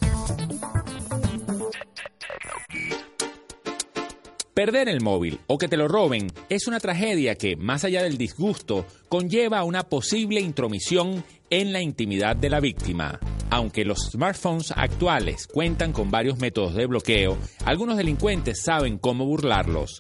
Perder 4.57 4.89
el 4.89 5.03
móvil 5.03 5.39
o 5.49 5.59
que 5.59 5.69
te 5.69 5.77
lo 5.77 5.87
roben 5.87 6.33
es 6.49 6.67
una 6.67 6.81
tragedia 6.81 7.35
que, 7.35 7.57
más 7.57 7.85
allá 7.85 8.03
del 8.03 8.17
disgusto, 8.17 8.87
conlleva 9.11 9.63
una 9.65 9.83
posible 9.83 10.41
intromisión 10.41 11.23
en 11.51 11.75
la 11.75 11.83
intimidad 11.83 12.37
de 12.37 12.49
la 12.49 12.59
víctima. 12.59 13.21
Aunque 13.51 13.85
los 13.85 14.13
smartphones 14.13 14.73
actuales 14.75 15.47
cuentan 15.47 15.93
con 15.93 16.11
varios 16.11 16.39
métodos 16.39 16.75
de 16.75 16.87
bloqueo, 16.87 17.37
algunos 17.67 17.99
delincuentes 17.99 18.63
saben 18.63 18.97
cómo 18.97 19.27
burlarlos. 19.27 19.99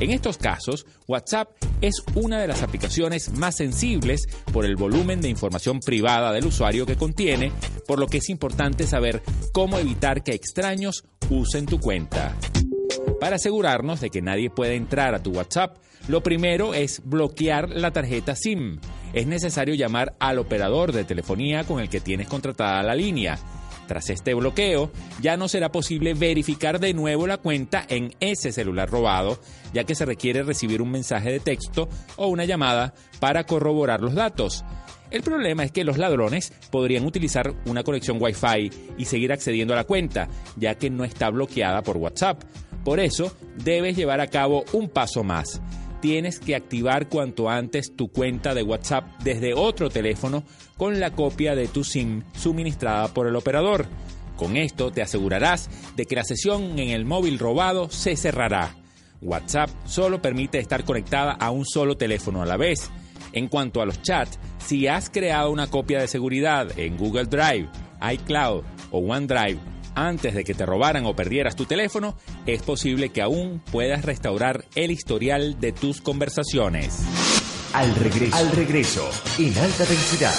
En 0.00 0.10
estos 0.10 0.38
casos, 0.38 0.86
WhatsApp 1.06 1.50
es 1.82 2.02
una 2.14 2.40
de 2.40 2.48
las 2.48 2.62
aplicaciones 2.62 3.34
más 3.34 3.56
sensibles 3.56 4.22
por 4.54 4.64
el 4.64 4.76
volumen 4.76 5.20
de 5.20 5.28
información 5.28 5.80
privada 5.80 6.32
del 6.32 6.46
usuario 6.46 6.86
que 6.86 6.96
contiene, 6.96 7.52
por 7.86 7.98
lo 7.98 8.06
que 8.06 8.18
es 8.18 8.30
importante 8.30 8.86
saber 8.86 9.20
cómo 9.52 9.78
evitar 9.78 10.24
que 10.24 10.32
extraños 10.32 11.04
usen 11.28 11.66
tu 11.66 11.78
cuenta. 11.78 12.34
Para 13.20 13.36
asegurarnos 13.36 14.00
de 14.00 14.10
que 14.10 14.22
nadie 14.22 14.50
pueda 14.50 14.72
entrar 14.72 15.14
a 15.14 15.22
tu 15.22 15.30
WhatsApp, 15.30 15.76
lo 16.08 16.22
primero 16.22 16.74
es 16.74 17.02
bloquear 17.04 17.68
la 17.68 17.90
tarjeta 17.90 18.34
SIM. 18.34 18.80
Es 19.12 19.26
necesario 19.26 19.74
llamar 19.74 20.14
al 20.18 20.38
operador 20.38 20.92
de 20.92 21.04
telefonía 21.04 21.64
con 21.64 21.80
el 21.80 21.88
que 21.88 22.00
tienes 22.00 22.28
contratada 22.28 22.82
la 22.82 22.94
línea. 22.94 23.38
Tras 23.88 24.10
este 24.10 24.34
bloqueo, 24.34 24.90
ya 25.20 25.36
no 25.36 25.48
será 25.48 25.72
posible 25.72 26.12
verificar 26.14 26.78
de 26.78 26.92
nuevo 26.92 27.26
la 27.26 27.38
cuenta 27.38 27.84
en 27.88 28.14
ese 28.20 28.52
celular 28.52 28.90
robado, 28.90 29.38
ya 29.72 29.84
que 29.84 29.94
se 29.94 30.04
requiere 30.04 30.42
recibir 30.42 30.82
un 30.82 30.90
mensaje 30.90 31.32
de 31.32 31.40
texto 31.40 31.88
o 32.16 32.28
una 32.28 32.44
llamada 32.44 32.94
para 33.18 33.44
corroborar 33.44 34.02
los 34.02 34.14
datos. 34.14 34.64
El 35.10 35.22
problema 35.22 35.64
es 35.64 35.72
que 35.72 35.84
los 35.84 35.96
ladrones 35.96 36.52
podrían 36.70 37.06
utilizar 37.06 37.54
una 37.64 37.82
conexión 37.82 38.18
Wi-Fi 38.20 38.70
y 38.98 39.04
seguir 39.06 39.32
accediendo 39.32 39.72
a 39.72 39.78
la 39.78 39.84
cuenta, 39.84 40.28
ya 40.56 40.74
que 40.74 40.90
no 40.90 41.04
está 41.04 41.30
bloqueada 41.30 41.82
por 41.82 41.96
WhatsApp. 41.96 42.42
Por 42.88 43.00
eso, 43.00 43.30
debes 43.62 43.98
llevar 43.98 44.22
a 44.22 44.28
cabo 44.28 44.64
un 44.72 44.88
paso 44.88 45.22
más. 45.22 45.60
tienes 46.00 46.40
que 46.40 46.56
activar 46.56 47.10
cuanto 47.10 47.50
antes 47.50 47.94
tu 47.94 48.08
cuenta 48.08 48.54
de 48.54 48.62
WhatsApp 48.62 49.04
desde 49.22 49.52
otro 49.52 49.90
teléfono 49.90 50.42
con 50.78 50.98
la 50.98 51.10
copia 51.10 51.54
de 51.54 51.68
tu 51.68 51.84
SIM 51.84 52.22
suministrada 52.34 53.08
por 53.08 53.26
el 53.26 53.36
operador. 53.36 53.84
Con 54.38 54.56
esto 54.56 54.90
te 54.90 55.02
asegurarás 55.02 55.68
de 55.96 56.06
que 56.06 56.16
la 56.16 56.24
sesión 56.24 56.78
en 56.78 56.88
el 56.88 57.04
móvil 57.04 57.38
robado 57.38 57.90
se 57.90 58.16
cerrará. 58.16 58.74
WhatsApp 59.20 59.68
solo 59.84 60.22
permite 60.22 60.58
estar 60.58 60.84
conectada 60.84 61.32
a 61.32 61.50
un 61.50 61.66
solo 61.66 61.98
teléfono 61.98 62.40
a 62.40 62.46
la 62.46 62.56
vez. 62.56 62.90
En 63.34 63.48
cuanto 63.48 63.82
a 63.82 63.86
los 63.86 64.00
chats, 64.00 64.38
si 64.64 64.86
has 64.86 65.10
creado 65.10 65.50
una 65.50 65.66
copia 65.66 66.00
de 66.00 66.08
seguridad 66.08 66.66
en 66.78 66.96
Google 66.96 67.26
Drive, 67.26 67.68
iCloud 68.00 68.62
o 68.92 68.98
OneDrive 69.00 69.77
antes 70.06 70.34
de 70.34 70.44
que 70.44 70.54
te 70.54 70.66
robaran 70.66 71.06
o 71.06 71.16
perdieras 71.16 71.56
tu 71.56 71.64
teléfono, 71.64 72.16
es 72.46 72.62
posible 72.62 73.08
que 73.10 73.22
aún 73.22 73.60
puedas 73.72 74.04
restaurar 74.04 74.64
el 74.74 74.90
historial 74.90 75.58
de 75.60 75.72
tus 75.72 76.00
conversaciones. 76.00 77.00
Al 77.72 77.94
regreso, 77.96 78.36
al 78.36 78.50
regreso, 78.52 79.10
en 79.38 79.58
alta 79.58 79.84
densidad. 79.84 80.34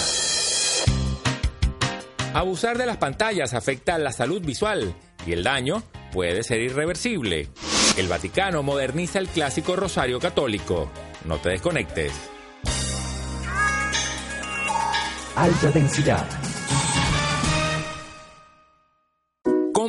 Abusar 2.33 2.77
de 2.77 2.85
las 2.85 2.97
pantallas 2.97 3.53
afecta 3.53 3.97
la 3.97 4.11
salud 4.11 4.41
visual 4.41 4.93
y 5.25 5.33
el 5.33 5.43
daño 5.43 5.83
puede 6.11 6.43
ser 6.43 6.61
irreversible. 6.61 7.49
El 7.97 8.07
Vaticano 8.07 8.63
moderniza 8.63 9.19
el 9.19 9.27
clásico 9.27 9.75
rosario 9.75 10.19
católico. 10.19 10.89
No 11.25 11.37
te 11.37 11.49
desconectes. 11.49 12.13
Alta 15.35 15.71
densidad. 15.71 16.48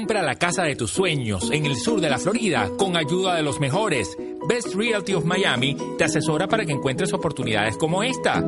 Compra 0.01 0.23
la 0.23 0.37
casa 0.37 0.63
de 0.63 0.77
tus 0.77 0.93
sueños 0.93 1.51
en 1.53 1.67
el 1.67 1.77
sur 1.77 2.01
de 2.01 2.09
la 2.09 2.17
Florida 2.17 2.71
con 2.79 2.97
ayuda 2.97 3.35
de 3.35 3.43
los 3.43 3.61
mejores. 3.61 4.17
Best 4.49 4.75
Realty 4.75 5.13
of 5.13 5.27
Miami 5.27 5.77
te 5.99 6.05
asesora 6.05 6.49
para 6.49 6.65
que 6.65 6.73
encuentres 6.73 7.13
oportunidades 7.13 7.77
como 7.77 8.03
esta. 8.03 8.43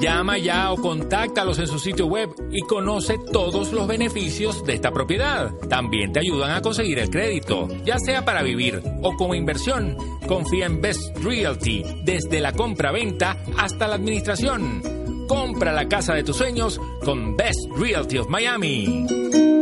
Llama 0.00 0.38
ya 0.38 0.72
o 0.72 0.76
contáctalos 0.76 1.60
en 1.60 1.68
su 1.68 1.78
sitio 1.78 2.06
web 2.06 2.30
y 2.50 2.62
conoce 2.62 3.16
todos 3.32 3.72
los 3.72 3.86
beneficios 3.86 4.64
de 4.64 4.74
esta 4.74 4.90
propiedad. 4.90 5.52
También 5.68 6.12
te 6.12 6.18
ayudan 6.18 6.50
a 6.50 6.62
conseguir 6.62 6.98
el 6.98 7.10
crédito, 7.10 7.68
ya 7.84 8.00
sea 8.00 8.24
para 8.24 8.42
vivir 8.42 8.82
o 9.02 9.14
como 9.16 9.36
inversión. 9.36 9.96
Confía 10.26 10.66
en 10.66 10.80
Best 10.80 11.16
Realty 11.18 11.84
desde 12.02 12.40
la 12.40 12.52
compra-venta 12.54 13.36
hasta 13.56 13.86
la 13.86 13.94
administración. 13.94 14.82
Compra 15.28 15.72
la 15.72 15.88
casa 15.88 16.14
de 16.14 16.24
tus 16.24 16.38
sueños 16.38 16.80
con 17.04 17.36
Best 17.36 17.68
Realty 17.76 18.18
of 18.18 18.28
Miami. 18.28 19.61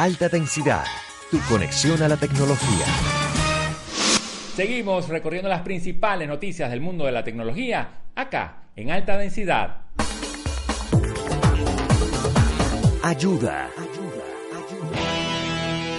Alta 0.00 0.30
densidad. 0.30 0.86
Tu 1.30 1.38
conexión 1.40 2.02
a 2.02 2.08
la 2.08 2.16
tecnología. 2.16 2.86
Seguimos 4.56 5.10
recorriendo 5.10 5.50
las 5.50 5.60
principales 5.60 6.26
noticias 6.26 6.70
del 6.70 6.80
mundo 6.80 7.04
de 7.04 7.12
la 7.12 7.22
tecnología 7.22 8.04
acá 8.14 8.62
en 8.76 8.90
alta 8.90 9.18
densidad. 9.18 9.82
Ayuda. 13.02 13.68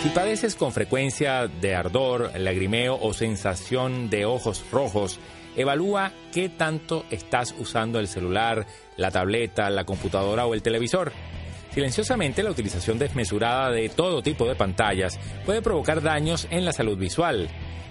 Si 0.01 0.09
padeces 0.09 0.55
con 0.55 0.71
frecuencia 0.71 1.45
de 1.45 1.75
ardor, 1.75 2.31
lagrimeo 2.39 2.97
o 2.99 3.13
sensación 3.13 4.09
de 4.09 4.25
ojos 4.25 4.65
rojos, 4.71 5.19
evalúa 5.55 6.11
qué 6.33 6.49
tanto 6.49 7.05
estás 7.11 7.53
usando 7.59 7.99
el 7.99 8.07
celular, 8.07 8.65
la 8.97 9.11
tableta, 9.11 9.69
la 9.69 9.83
computadora 9.83 10.47
o 10.47 10.55
el 10.55 10.63
televisor. 10.63 11.11
Silenciosamente, 11.73 12.43
la 12.43 12.51
utilización 12.51 12.99
desmesurada 12.99 13.71
de 13.71 13.87
todo 13.89 14.21
tipo 14.21 14.45
de 14.45 14.55
pantallas 14.55 15.17
puede 15.45 15.61
provocar 15.61 16.01
daños 16.01 16.47
en 16.51 16.65
la 16.65 16.73
salud 16.73 16.97
visual, 16.97 17.49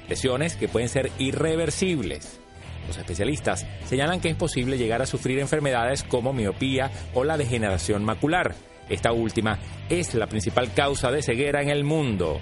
lesiones 0.08 0.56
que 0.56 0.68
pueden 0.68 0.88
ser 0.88 1.10
irreversibles. 1.18 2.40
Los 2.86 2.98
especialistas 2.98 3.66
señalan 3.86 4.20
que 4.20 4.28
es 4.28 4.36
posible 4.36 4.76
llegar 4.76 5.00
a 5.00 5.06
sufrir 5.06 5.38
enfermedades 5.38 6.02
como 6.02 6.32
miopía 6.32 6.90
o 7.14 7.24
la 7.24 7.38
degeneración 7.38 8.04
macular. 8.04 8.54
Esta 8.88 9.12
última 9.12 9.58
es 9.88 10.14
la 10.14 10.26
principal 10.26 10.74
causa 10.74 11.10
de 11.10 11.22
ceguera 11.22 11.62
en 11.62 11.70
el 11.70 11.84
mundo. 11.84 12.40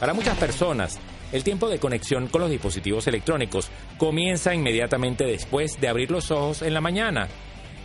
Para 0.00 0.14
muchas 0.14 0.36
personas, 0.38 0.98
el 1.32 1.44
tiempo 1.44 1.68
de 1.68 1.78
conexión 1.78 2.28
con 2.28 2.40
los 2.40 2.50
dispositivos 2.50 3.06
electrónicos 3.06 3.70
comienza 3.98 4.54
inmediatamente 4.54 5.24
después 5.24 5.80
de 5.80 5.88
abrir 5.88 6.10
los 6.10 6.30
ojos 6.30 6.62
en 6.62 6.74
la 6.74 6.80
mañana. 6.80 7.28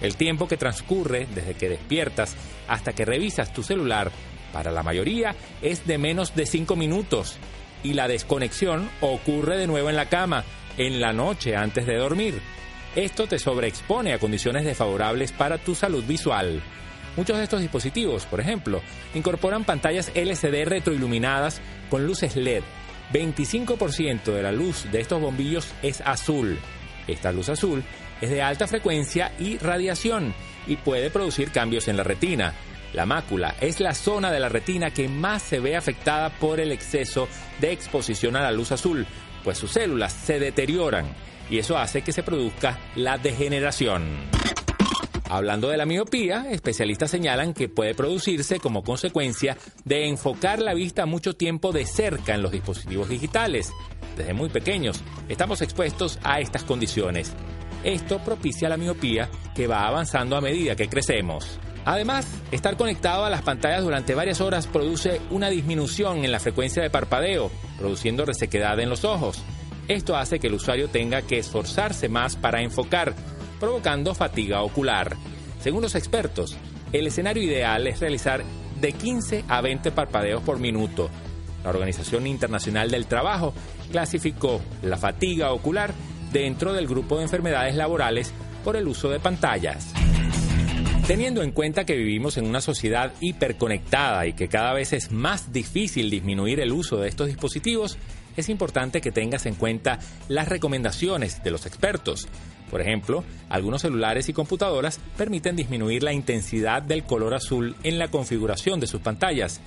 El 0.02 0.16
tiempo 0.16 0.48
que 0.48 0.58
transcurre 0.58 1.28
desde 1.34 1.54
que 1.54 1.70
despiertas 1.70 2.36
hasta 2.68 2.94
que 2.94 3.06
revisas 3.06 3.54
tu 3.54 3.64
celular, 3.64 4.12
para 4.52 4.72
la 4.72 4.84
mayoría, 4.84 5.36
es 5.62 5.86
de 5.88 5.98
menos 5.98 6.36
de 6.36 6.46
5 6.46 6.76
minutos. 6.76 7.38
Y 7.84 7.94
la 7.94 8.08
desconexión 8.08 8.90
ocurre 9.00 9.58
de 9.58 9.68
nuevo 9.68 9.90
en 9.90 9.96
la 9.96 10.10
cama, 10.10 10.44
en 10.78 11.00
la 11.00 11.14
noche 11.14 11.56
antes 11.56 11.86
de 11.86 11.96
dormir. 11.96 12.42
Esto 12.96 13.28
te 13.28 13.40
sobreexpone 13.40 14.14
a 14.14 14.20
condiciones 14.20 14.66
desfavorables 14.66 15.32
para 15.32 15.58
tu 15.58 15.76
salud 15.76 16.04
visual. 16.04 16.62
Muchos 17.16 17.38
de 17.38 17.44
estos 17.44 17.62
dispositivos, 17.62 18.26
por 18.26 18.40
ejemplo, 18.40 18.82
incorporan 19.14 19.66
pantallas 19.66 20.12
LCD 20.14 20.66
retroiluminadas 20.66 21.62
con 21.90 22.06
luces 22.06 22.36
LED. 22.36 22.64
25% 23.14 24.24
de 24.24 24.44
la 24.44 24.52
luz 24.52 24.86
de 24.92 25.02
estos 25.02 25.22
bombillos 25.22 25.74
es 25.82 26.02
azul. 26.02 26.58
Esta 27.08 27.32
luz 27.32 27.50
azul 27.50 27.84
es 28.22 28.30
de 28.30 28.42
alta 28.42 28.68
frecuencia 28.68 29.34
y 29.40 29.58
radiación 29.58 30.34
y 30.68 30.78
puede 30.78 31.10
producir 31.10 31.52
cambios 31.52 31.88
en 31.88 31.98
la 31.98 32.04
retina. 32.04 32.54
La 32.94 33.06
mácula 33.06 33.56
es 33.60 33.80
la 33.80 33.94
zona 33.94 34.32
de 34.32 34.40
la 34.40 34.50
retina 34.50 34.92
que 34.92 35.08
más 35.08 35.42
se 35.42 35.60
ve 35.60 35.76
afectada 35.76 36.30
por 36.30 36.60
el 36.60 36.72
exceso 36.72 37.28
de 37.60 37.72
exposición 37.72 38.36
a 38.36 38.42
la 38.42 38.52
luz 38.52 38.72
azul, 38.72 39.06
pues 39.44 39.58
sus 39.58 39.72
células 39.72 40.14
se 40.14 40.40
deterioran 40.40 41.06
y 41.50 41.58
eso 41.58 41.78
hace 41.78 42.02
que 42.02 42.12
se 42.12 42.24
produzca 42.24 42.80
la 42.96 43.18
degeneración. 43.18 44.04
Hablando 45.30 45.70
de 45.70 45.78
la 45.78 45.86
miopía, 45.86 46.48
especialistas 46.52 47.10
señalan 47.10 47.54
que 47.54 47.70
puede 47.70 47.96
producirse 47.96 48.60
como 48.60 48.84
consecuencia 48.84 49.58
de 49.86 50.08
enfocar 50.08 50.60
la 50.60 50.74
vista 50.74 51.06
mucho 51.06 51.38
tiempo 51.38 51.72
de 51.72 51.86
cerca 51.86 52.36
en 52.36 52.42
los 52.42 52.52
dispositivos 52.52 53.08
digitales. 53.08 53.72
Desde 54.18 54.34
muy 54.34 54.50
pequeños 54.50 55.02
estamos 55.30 55.62
expuestos 55.62 56.20
a 56.24 56.42
estas 56.42 56.66
condiciones. 56.66 57.34
Esto 57.84 58.20
propicia 58.20 58.70
la 58.70 58.78
miopía 58.78 59.30
que 59.56 59.68
va 59.68 59.88
avanzando 59.88 60.36
a 60.36 60.42
medida 60.42 60.76
que 60.76 60.88
crecemos. 60.88 61.60
Además, 61.84 62.28
estar 62.52 62.78
conectado 62.78 63.26
a 63.26 63.30
las 63.30 63.42
pantallas 63.42 63.84
durante 63.84 64.14
varias 64.14 64.40
horas 64.40 64.68
produce 64.68 65.20
una 65.32 65.50
disminución 65.50 66.24
en 66.24 66.32
la 66.32 66.40
frecuencia 66.40 66.84
de 66.84 66.92
parpadeo, 66.92 67.50
produciendo 67.80 68.24
resequedad 68.24 68.80
en 68.80 68.90
los 68.90 69.04
ojos. 69.04 69.44
Esto 69.88 70.16
hace 70.16 70.40
que 70.40 70.48
el 70.48 70.54
usuario 70.54 70.90
tenga 70.90 71.24
que 71.24 71.40
esforzarse 71.40 72.08
más 72.08 72.36
para 72.36 72.62
enfocar, 72.62 73.16
provocando 73.60 74.14
fatiga 74.14 74.62
ocular. 74.62 75.18
Según 75.60 75.82
los 75.82 75.96
expertos, 75.96 76.56
el 76.94 77.08
escenario 77.08 77.42
ideal 77.42 77.88
es 77.88 78.00
realizar 78.00 78.44
de 78.80 78.94
15 78.94 79.46
a 79.48 79.62
20 79.62 79.92
parpadeos 79.92 80.44
por 80.44 80.60
minuto. 80.60 81.10
La 81.64 81.72
Organización 81.72 82.28
Internacional 82.28 82.92
del 82.92 83.08
Trabajo 83.08 83.54
clasificó 83.92 84.62
la 84.84 84.98
fatiga 84.98 85.52
ocular 85.52 85.94
dentro 86.32 86.74
del 86.74 86.88
grupo 86.88 87.18
de 87.18 87.24
enfermedades 87.24 87.76
laborales 87.76 88.34
por 88.64 88.76
el 88.76 88.88
uso 88.88 89.10
de 89.10 89.20
pantallas. 89.20 89.94
Teniendo 91.08 91.44
en 91.44 91.52
cuenta 91.52 91.84
que 91.84 91.96
vivimos 91.96 92.38
en 92.38 92.46
una 92.46 92.62
sociedad 92.62 93.12
hiperconectada 93.20 94.28
y 94.28 94.34
que 94.34 94.48
cada 94.48 94.74
vez 94.74 94.94
es 94.94 95.12
más 95.12 95.52
difícil 95.52 96.10
disminuir 96.10 96.60
el 96.60 96.72
uso 96.72 96.98
de 96.98 97.10
estos 97.10 97.28
dispositivos, 97.28 97.98
es 98.38 98.48
importante 98.50 99.02
que 99.02 99.12
tengas 99.12 99.46
en 99.46 99.56
cuenta 99.56 100.00
las 100.30 100.48
recomendaciones 100.48 101.44
de 101.44 101.52
los 101.52 101.66
expertos. 101.66 102.28
Por 102.70 102.80
ejemplo, 102.80 103.26
algunos 103.50 103.82
celulares 103.82 104.30
y 104.30 104.34
computadoras 104.34 105.02
permiten 105.18 105.58
disminuir 105.58 106.04
la 106.04 106.14
intensidad 106.14 106.82
del 106.82 107.04
color 107.04 107.34
azul 107.34 107.76
en 107.84 108.00
la 108.00 108.08
configuración 108.08 108.80
de 108.80 108.88
sus 108.88 109.02
pantallas 109.02 109.60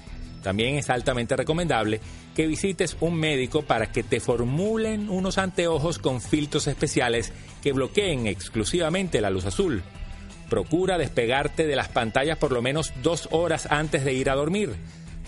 también 0.44 0.76
es 0.76 0.90
altamente 0.90 1.34
recomendable 1.36 2.00
que 2.34 2.46
visites 2.46 2.96
un 3.00 3.14
médico 3.14 3.62
para 3.62 3.92
que 3.92 4.02
te 4.02 4.20
formulen 4.20 5.08
unos 5.08 5.38
anteojos 5.38 5.98
con 5.98 6.20
filtros 6.20 6.66
especiales 6.66 7.32
que 7.62 7.72
bloqueen 7.72 8.26
exclusivamente 8.26 9.20
la 9.20 9.30
luz 9.30 9.46
azul. 9.46 9.82
Procura 10.50 10.98
despegarte 10.98 11.66
de 11.66 11.76
las 11.76 11.88
pantallas 11.88 12.38
por 12.38 12.52
lo 12.52 12.60
menos 12.60 12.92
dos 13.02 13.28
horas 13.30 13.66
antes 13.70 14.04
de 14.04 14.12
ir 14.12 14.28
a 14.28 14.34
dormir. 14.34 14.74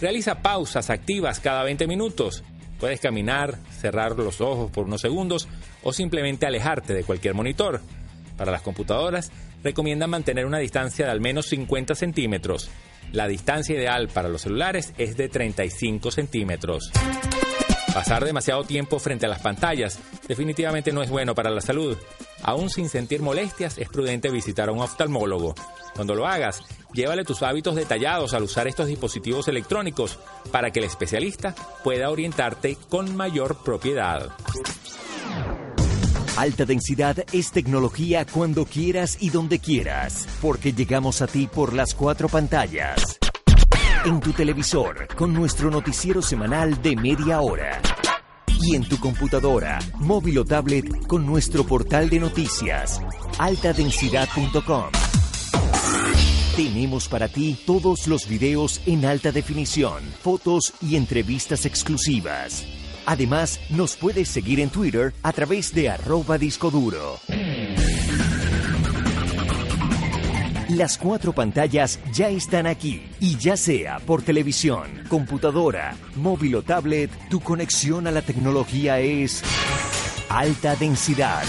Realiza 0.00 0.42
pausas 0.42 0.90
activas 0.90 1.40
cada 1.40 1.62
20 1.62 1.86
minutos. 1.86 2.44
Puedes 2.78 3.00
caminar, 3.00 3.56
cerrar 3.70 4.16
los 4.16 4.40
ojos 4.40 4.70
por 4.70 4.84
unos 4.84 5.00
segundos 5.00 5.48
o 5.82 5.92
simplemente 5.92 6.46
alejarte 6.46 6.92
de 6.92 7.04
cualquier 7.04 7.34
monitor. 7.34 7.80
Para 8.36 8.52
las 8.52 8.60
computadoras, 8.60 9.32
recomiendan 9.64 10.10
mantener 10.10 10.44
una 10.44 10.58
distancia 10.58 11.06
de 11.06 11.12
al 11.12 11.20
menos 11.20 11.46
50 11.46 11.94
centímetros 11.94 12.70
la 13.16 13.26
distancia 13.26 13.74
ideal 13.74 14.08
para 14.08 14.28
los 14.28 14.42
celulares 14.42 14.92
es 14.98 15.16
de 15.16 15.30
35 15.30 16.10
centímetros. 16.10 16.90
Pasar 17.94 18.26
demasiado 18.26 18.62
tiempo 18.64 18.98
frente 18.98 19.24
a 19.24 19.28
las 19.30 19.40
pantallas 19.40 19.98
definitivamente 20.28 20.92
no 20.92 21.02
es 21.02 21.08
bueno 21.08 21.34
para 21.34 21.48
la 21.48 21.62
salud. 21.62 21.96
Aún 22.42 22.68
sin 22.68 22.90
sentir 22.90 23.22
molestias, 23.22 23.78
es 23.78 23.88
prudente 23.88 24.30
visitar 24.30 24.68
a 24.68 24.72
un 24.72 24.80
oftalmólogo. 24.80 25.54
Cuando 25.94 26.14
lo 26.14 26.26
hagas, 26.26 26.60
llévale 26.92 27.24
tus 27.24 27.42
hábitos 27.42 27.74
detallados 27.74 28.34
al 28.34 28.42
usar 28.42 28.68
estos 28.68 28.86
dispositivos 28.86 29.48
electrónicos 29.48 30.18
para 30.52 30.70
que 30.70 30.80
el 30.80 30.84
especialista 30.84 31.54
pueda 31.82 32.10
orientarte 32.10 32.76
con 32.90 33.16
mayor 33.16 33.64
propiedad. 33.64 34.30
Alta 36.36 36.66
densidad 36.66 37.24
es 37.32 37.50
tecnología 37.50 38.26
cuando 38.26 38.66
quieras 38.66 39.16
y 39.20 39.30
donde 39.30 39.58
quieras, 39.58 40.28
porque 40.42 40.74
llegamos 40.74 41.22
a 41.22 41.26
ti 41.26 41.48
por 41.50 41.72
las 41.72 41.94
cuatro 41.94 42.28
pantallas. 42.28 43.18
En 44.04 44.20
tu 44.20 44.32
televisor, 44.34 45.08
con 45.16 45.32
nuestro 45.32 45.70
noticiero 45.70 46.20
semanal 46.20 46.82
de 46.82 46.94
media 46.94 47.40
hora. 47.40 47.80
Y 48.60 48.74
en 48.74 48.86
tu 48.86 49.00
computadora, 49.00 49.78
móvil 49.94 50.40
o 50.40 50.44
tablet, 50.44 51.06
con 51.06 51.24
nuestro 51.24 51.64
portal 51.64 52.10
de 52.10 52.20
noticias, 52.20 53.00
altadensidad.com. 53.38 54.90
Tenemos 56.54 57.08
para 57.08 57.28
ti 57.28 57.58
todos 57.64 58.06
los 58.08 58.28
videos 58.28 58.82
en 58.84 59.06
alta 59.06 59.32
definición, 59.32 60.02
fotos 60.22 60.74
y 60.82 60.96
entrevistas 60.96 61.64
exclusivas. 61.64 62.75
Además, 63.06 63.60
nos 63.70 63.96
puedes 63.96 64.28
seguir 64.28 64.60
en 64.60 64.68
Twitter 64.68 65.14
a 65.22 65.32
través 65.32 65.72
de 65.72 65.88
arroba 65.88 66.36
disco 66.38 66.70
duro. 66.70 67.20
Las 70.68 70.98
cuatro 70.98 71.32
pantallas 71.32 72.00
ya 72.12 72.28
están 72.28 72.66
aquí 72.66 73.00
y 73.20 73.36
ya 73.36 73.56
sea 73.56 74.00
por 74.00 74.22
televisión, 74.22 75.04
computadora, 75.08 75.96
móvil 76.16 76.56
o 76.56 76.62
tablet, 76.62 77.08
tu 77.30 77.40
conexión 77.40 78.08
a 78.08 78.10
la 78.10 78.20
tecnología 78.20 78.98
es 78.98 79.42
alta 80.28 80.74
densidad. 80.74 81.44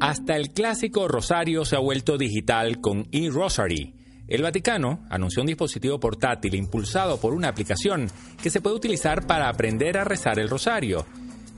Hasta 0.00 0.36
el 0.36 0.50
clásico 0.50 1.06
rosario 1.06 1.64
se 1.64 1.76
ha 1.76 1.78
vuelto 1.78 2.18
digital 2.18 2.80
con 2.80 3.08
eRosary 3.12 3.95
el 4.28 4.42
Vaticano 4.42 5.00
anunció 5.08 5.42
un 5.42 5.46
dispositivo 5.46 6.00
portátil 6.00 6.54
impulsado 6.54 7.20
por 7.20 7.32
una 7.32 7.48
aplicación 7.48 8.10
que 8.42 8.50
se 8.50 8.60
puede 8.60 8.76
utilizar 8.76 9.26
para 9.26 9.48
aprender 9.48 9.96
a 9.98 10.04
rezar 10.04 10.38
el 10.38 10.48
rosario. 10.48 11.06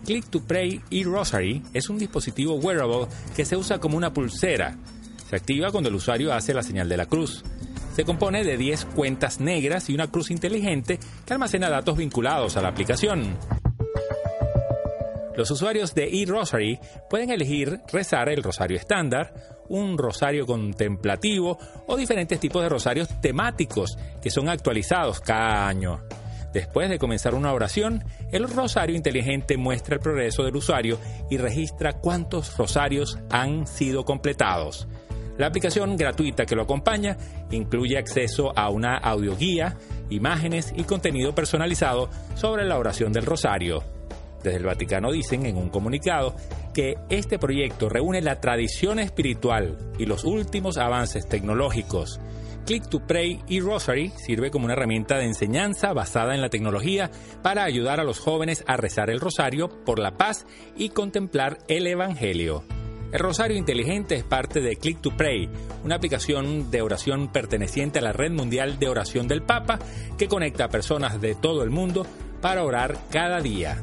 Click 0.04 0.26
to 0.26 0.42
Pray 0.42 0.80
e-Rosary 0.90 1.62
es 1.72 1.88
un 1.88 1.98
dispositivo 1.98 2.54
wearable 2.54 3.06
que 3.34 3.44
se 3.44 3.56
usa 3.56 3.78
como 3.78 3.96
una 3.96 4.12
pulsera. 4.12 4.76
Se 5.28 5.36
activa 5.36 5.70
cuando 5.70 5.88
el 5.88 5.94
usuario 5.94 6.32
hace 6.32 6.54
la 6.54 6.62
señal 6.62 6.88
de 6.88 6.96
la 6.96 7.06
cruz. 7.06 7.42
Se 7.94 8.04
compone 8.04 8.44
de 8.44 8.56
10 8.56 8.84
cuentas 8.86 9.40
negras 9.40 9.88
y 9.90 9.94
una 9.94 10.10
cruz 10.10 10.30
inteligente 10.30 10.98
que 11.26 11.32
almacena 11.32 11.68
datos 11.68 11.96
vinculados 11.96 12.56
a 12.56 12.62
la 12.62 12.68
aplicación. 12.68 13.36
Los 15.36 15.50
usuarios 15.50 15.94
de 15.94 16.22
eRosary 16.22 16.80
pueden 17.08 17.30
elegir 17.30 17.80
rezar 17.92 18.28
el 18.28 18.42
rosario 18.42 18.76
estándar, 18.76 19.57
un 19.68 19.98
rosario 19.98 20.46
contemplativo 20.46 21.58
o 21.86 21.96
diferentes 21.96 22.40
tipos 22.40 22.62
de 22.62 22.68
rosarios 22.68 23.08
temáticos 23.20 23.98
que 24.20 24.30
son 24.30 24.48
actualizados 24.48 25.20
cada 25.20 25.66
año. 25.66 26.00
Después 26.52 26.88
de 26.88 26.98
comenzar 26.98 27.34
una 27.34 27.52
oración, 27.52 28.04
el 28.32 28.48
rosario 28.48 28.96
inteligente 28.96 29.56
muestra 29.56 29.96
el 29.96 30.00
progreso 30.00 30.44
del 30.44 30.56
usuario 30.56 30.98
y 31.30 31.36
registra 31.36 31.92
cuántos 31.92 32.56
rosarios 32.56 33.18
han 33.30 33.66
sido 33.66 34.04
completados. 34.04 34.88
La 35.36 35.46
aplicación 35.46 35.96
gratuita 35.96 36.46
que 36.46 36.56
lo 36.56 36.62
acompaña 36.62 37.16
incluye 37.50 37.96
acceso 37.96 38.52
a 38.58 38.70
una 38.70 38.96
audioguía, 38.96 39.76
imágenes 40.10 40.72
y 40.74 40.84
contenido 40.84 41.34
personalizado 41.34 42.10
sobre 42.34 42.64
la 42.64 42.78
oración 42.78 43.12
del 43.12 43.26
rosario. 43.26 43.97
Desde 44.42 44.58
el 44.58 44.66
Vaticano 44.66 45.12
dicen 45.12 45.46
en 45.46 45.56
un 45.56 45.68
comunicado 45.68 46.34
que 46.74 46.96
este 47.08 47.38
proyecto 47.38 47.88
reúne 47.88 48.20
la 48.22 48.40
tradición 48.40 48.98
espiritual 48.98 49.76
y 49.98 50.06
los 50.06 50.24
últimos 50.24 50.78
avances 50.78 51.28
tecnológicos. 51.28 52.20
Click 52.68 52.86
to 52.88 53.00
Pray 53.00 53.40
y 53.48 53.60
Rosary 53.60 54.10
sirve 54.10 54.50
como 54.50 54.66
una 54.66 54.74
herramienta 54.74 55.16
de 55.16 55.24
enseñanza 55.24 55.94
basada 55.94 56.34
en 56.34 56.42
la 56.42 56.50
tecnología 56.50 57.10
para 57.42 57.64
ayudar 57.64 57.98
a 57.98 58.04
los 58.04 58.20
jóvenes 58.20 58.62
a 58.66 58.76
rezar 58.76 59.08
el 59.08 59.20
rosario 59.20 59.70
por 59.84 59.98
la 59.98 60.18
paz 60.18 60.46
y 60.76 60.90
contemplar 60.90 61.58
el 61.68 61.86
Evangelio. 61.86 62.64
El 63.10 63.20
Rosario 63.20 63.56
Inteligente 63.56 64.16
es 64.16 64.22
parte 64.22 64.60
de 64.60 64.76
Click 64.76 65.00
to 65.00 65.16
Pray, 65.16 65.48
una 65.82 65.94
aplicación 65.94 66.70
de 66.70 66.82
oración 66.82 67.32
perteneciente 67.32 68.00
a 68.00 68.02
la 68.02 68.12
Red 68.12 68.32
Mundial 68.32 68.78
de 68.78 68.88
Oración 68.88 69.28
del 69.28 69.42
Papa 69.42 69.78
que 70.18 70.28
conecta 70.28 70.64
a 70.64 70.68
personas 70.68 71.18
de 71.22 71.34
todo 71.34 71.62
el 71.62 71.70
mundo 71.70 72.06
para 72.42 72.64
orar 72.64 72.98
cada 73.10 73.40
día. 73.40 73.82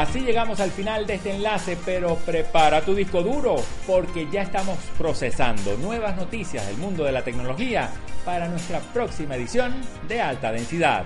Así 0.00 0.20
llegamos 0.20 0.60
al 0.60 0.70
final 0.70 1.06
de 1.06 1.16
este 1.16 1.34
enlace, 1.34 1.76
pero 1.84 2.16
prepara 2.16 2.82
tu 2.82 2.94
disco 2.94 3.22
duro 3.22 3.56
porque 3.86 4.26
ya 4.32 4.40
estamos 4.40 4.78
procesando 4.96 5.76
nuevas 5.76 6.16
noticias 6.16 6.66
del 6.66 6.78
mundo 6.78 7.04
de 7.04 7.12
la 7.12 7.22
tecnología 7.22 7.90
para 8.24 8.48
nuestra 8.48 8.80
próxima 8.94 9.36
edición 9.36 9.74
de 10.08 10.22
alta 10.22 10.52
densidad. 10.52 11.04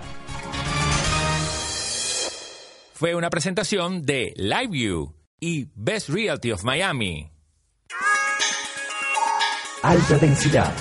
Fue 2.92 3.16
una 3.16 3.30
presentación 3.30 4.02
de 4.02 4.32
LiveView 4.36 5.12
y 5.40 5.66
Best 5.74 6.08
Realty 6.08 6.52
of 6.52 6.62
Miami. 6.62 7.32
Alta 9.82 10.18
densidad 10.18 10.72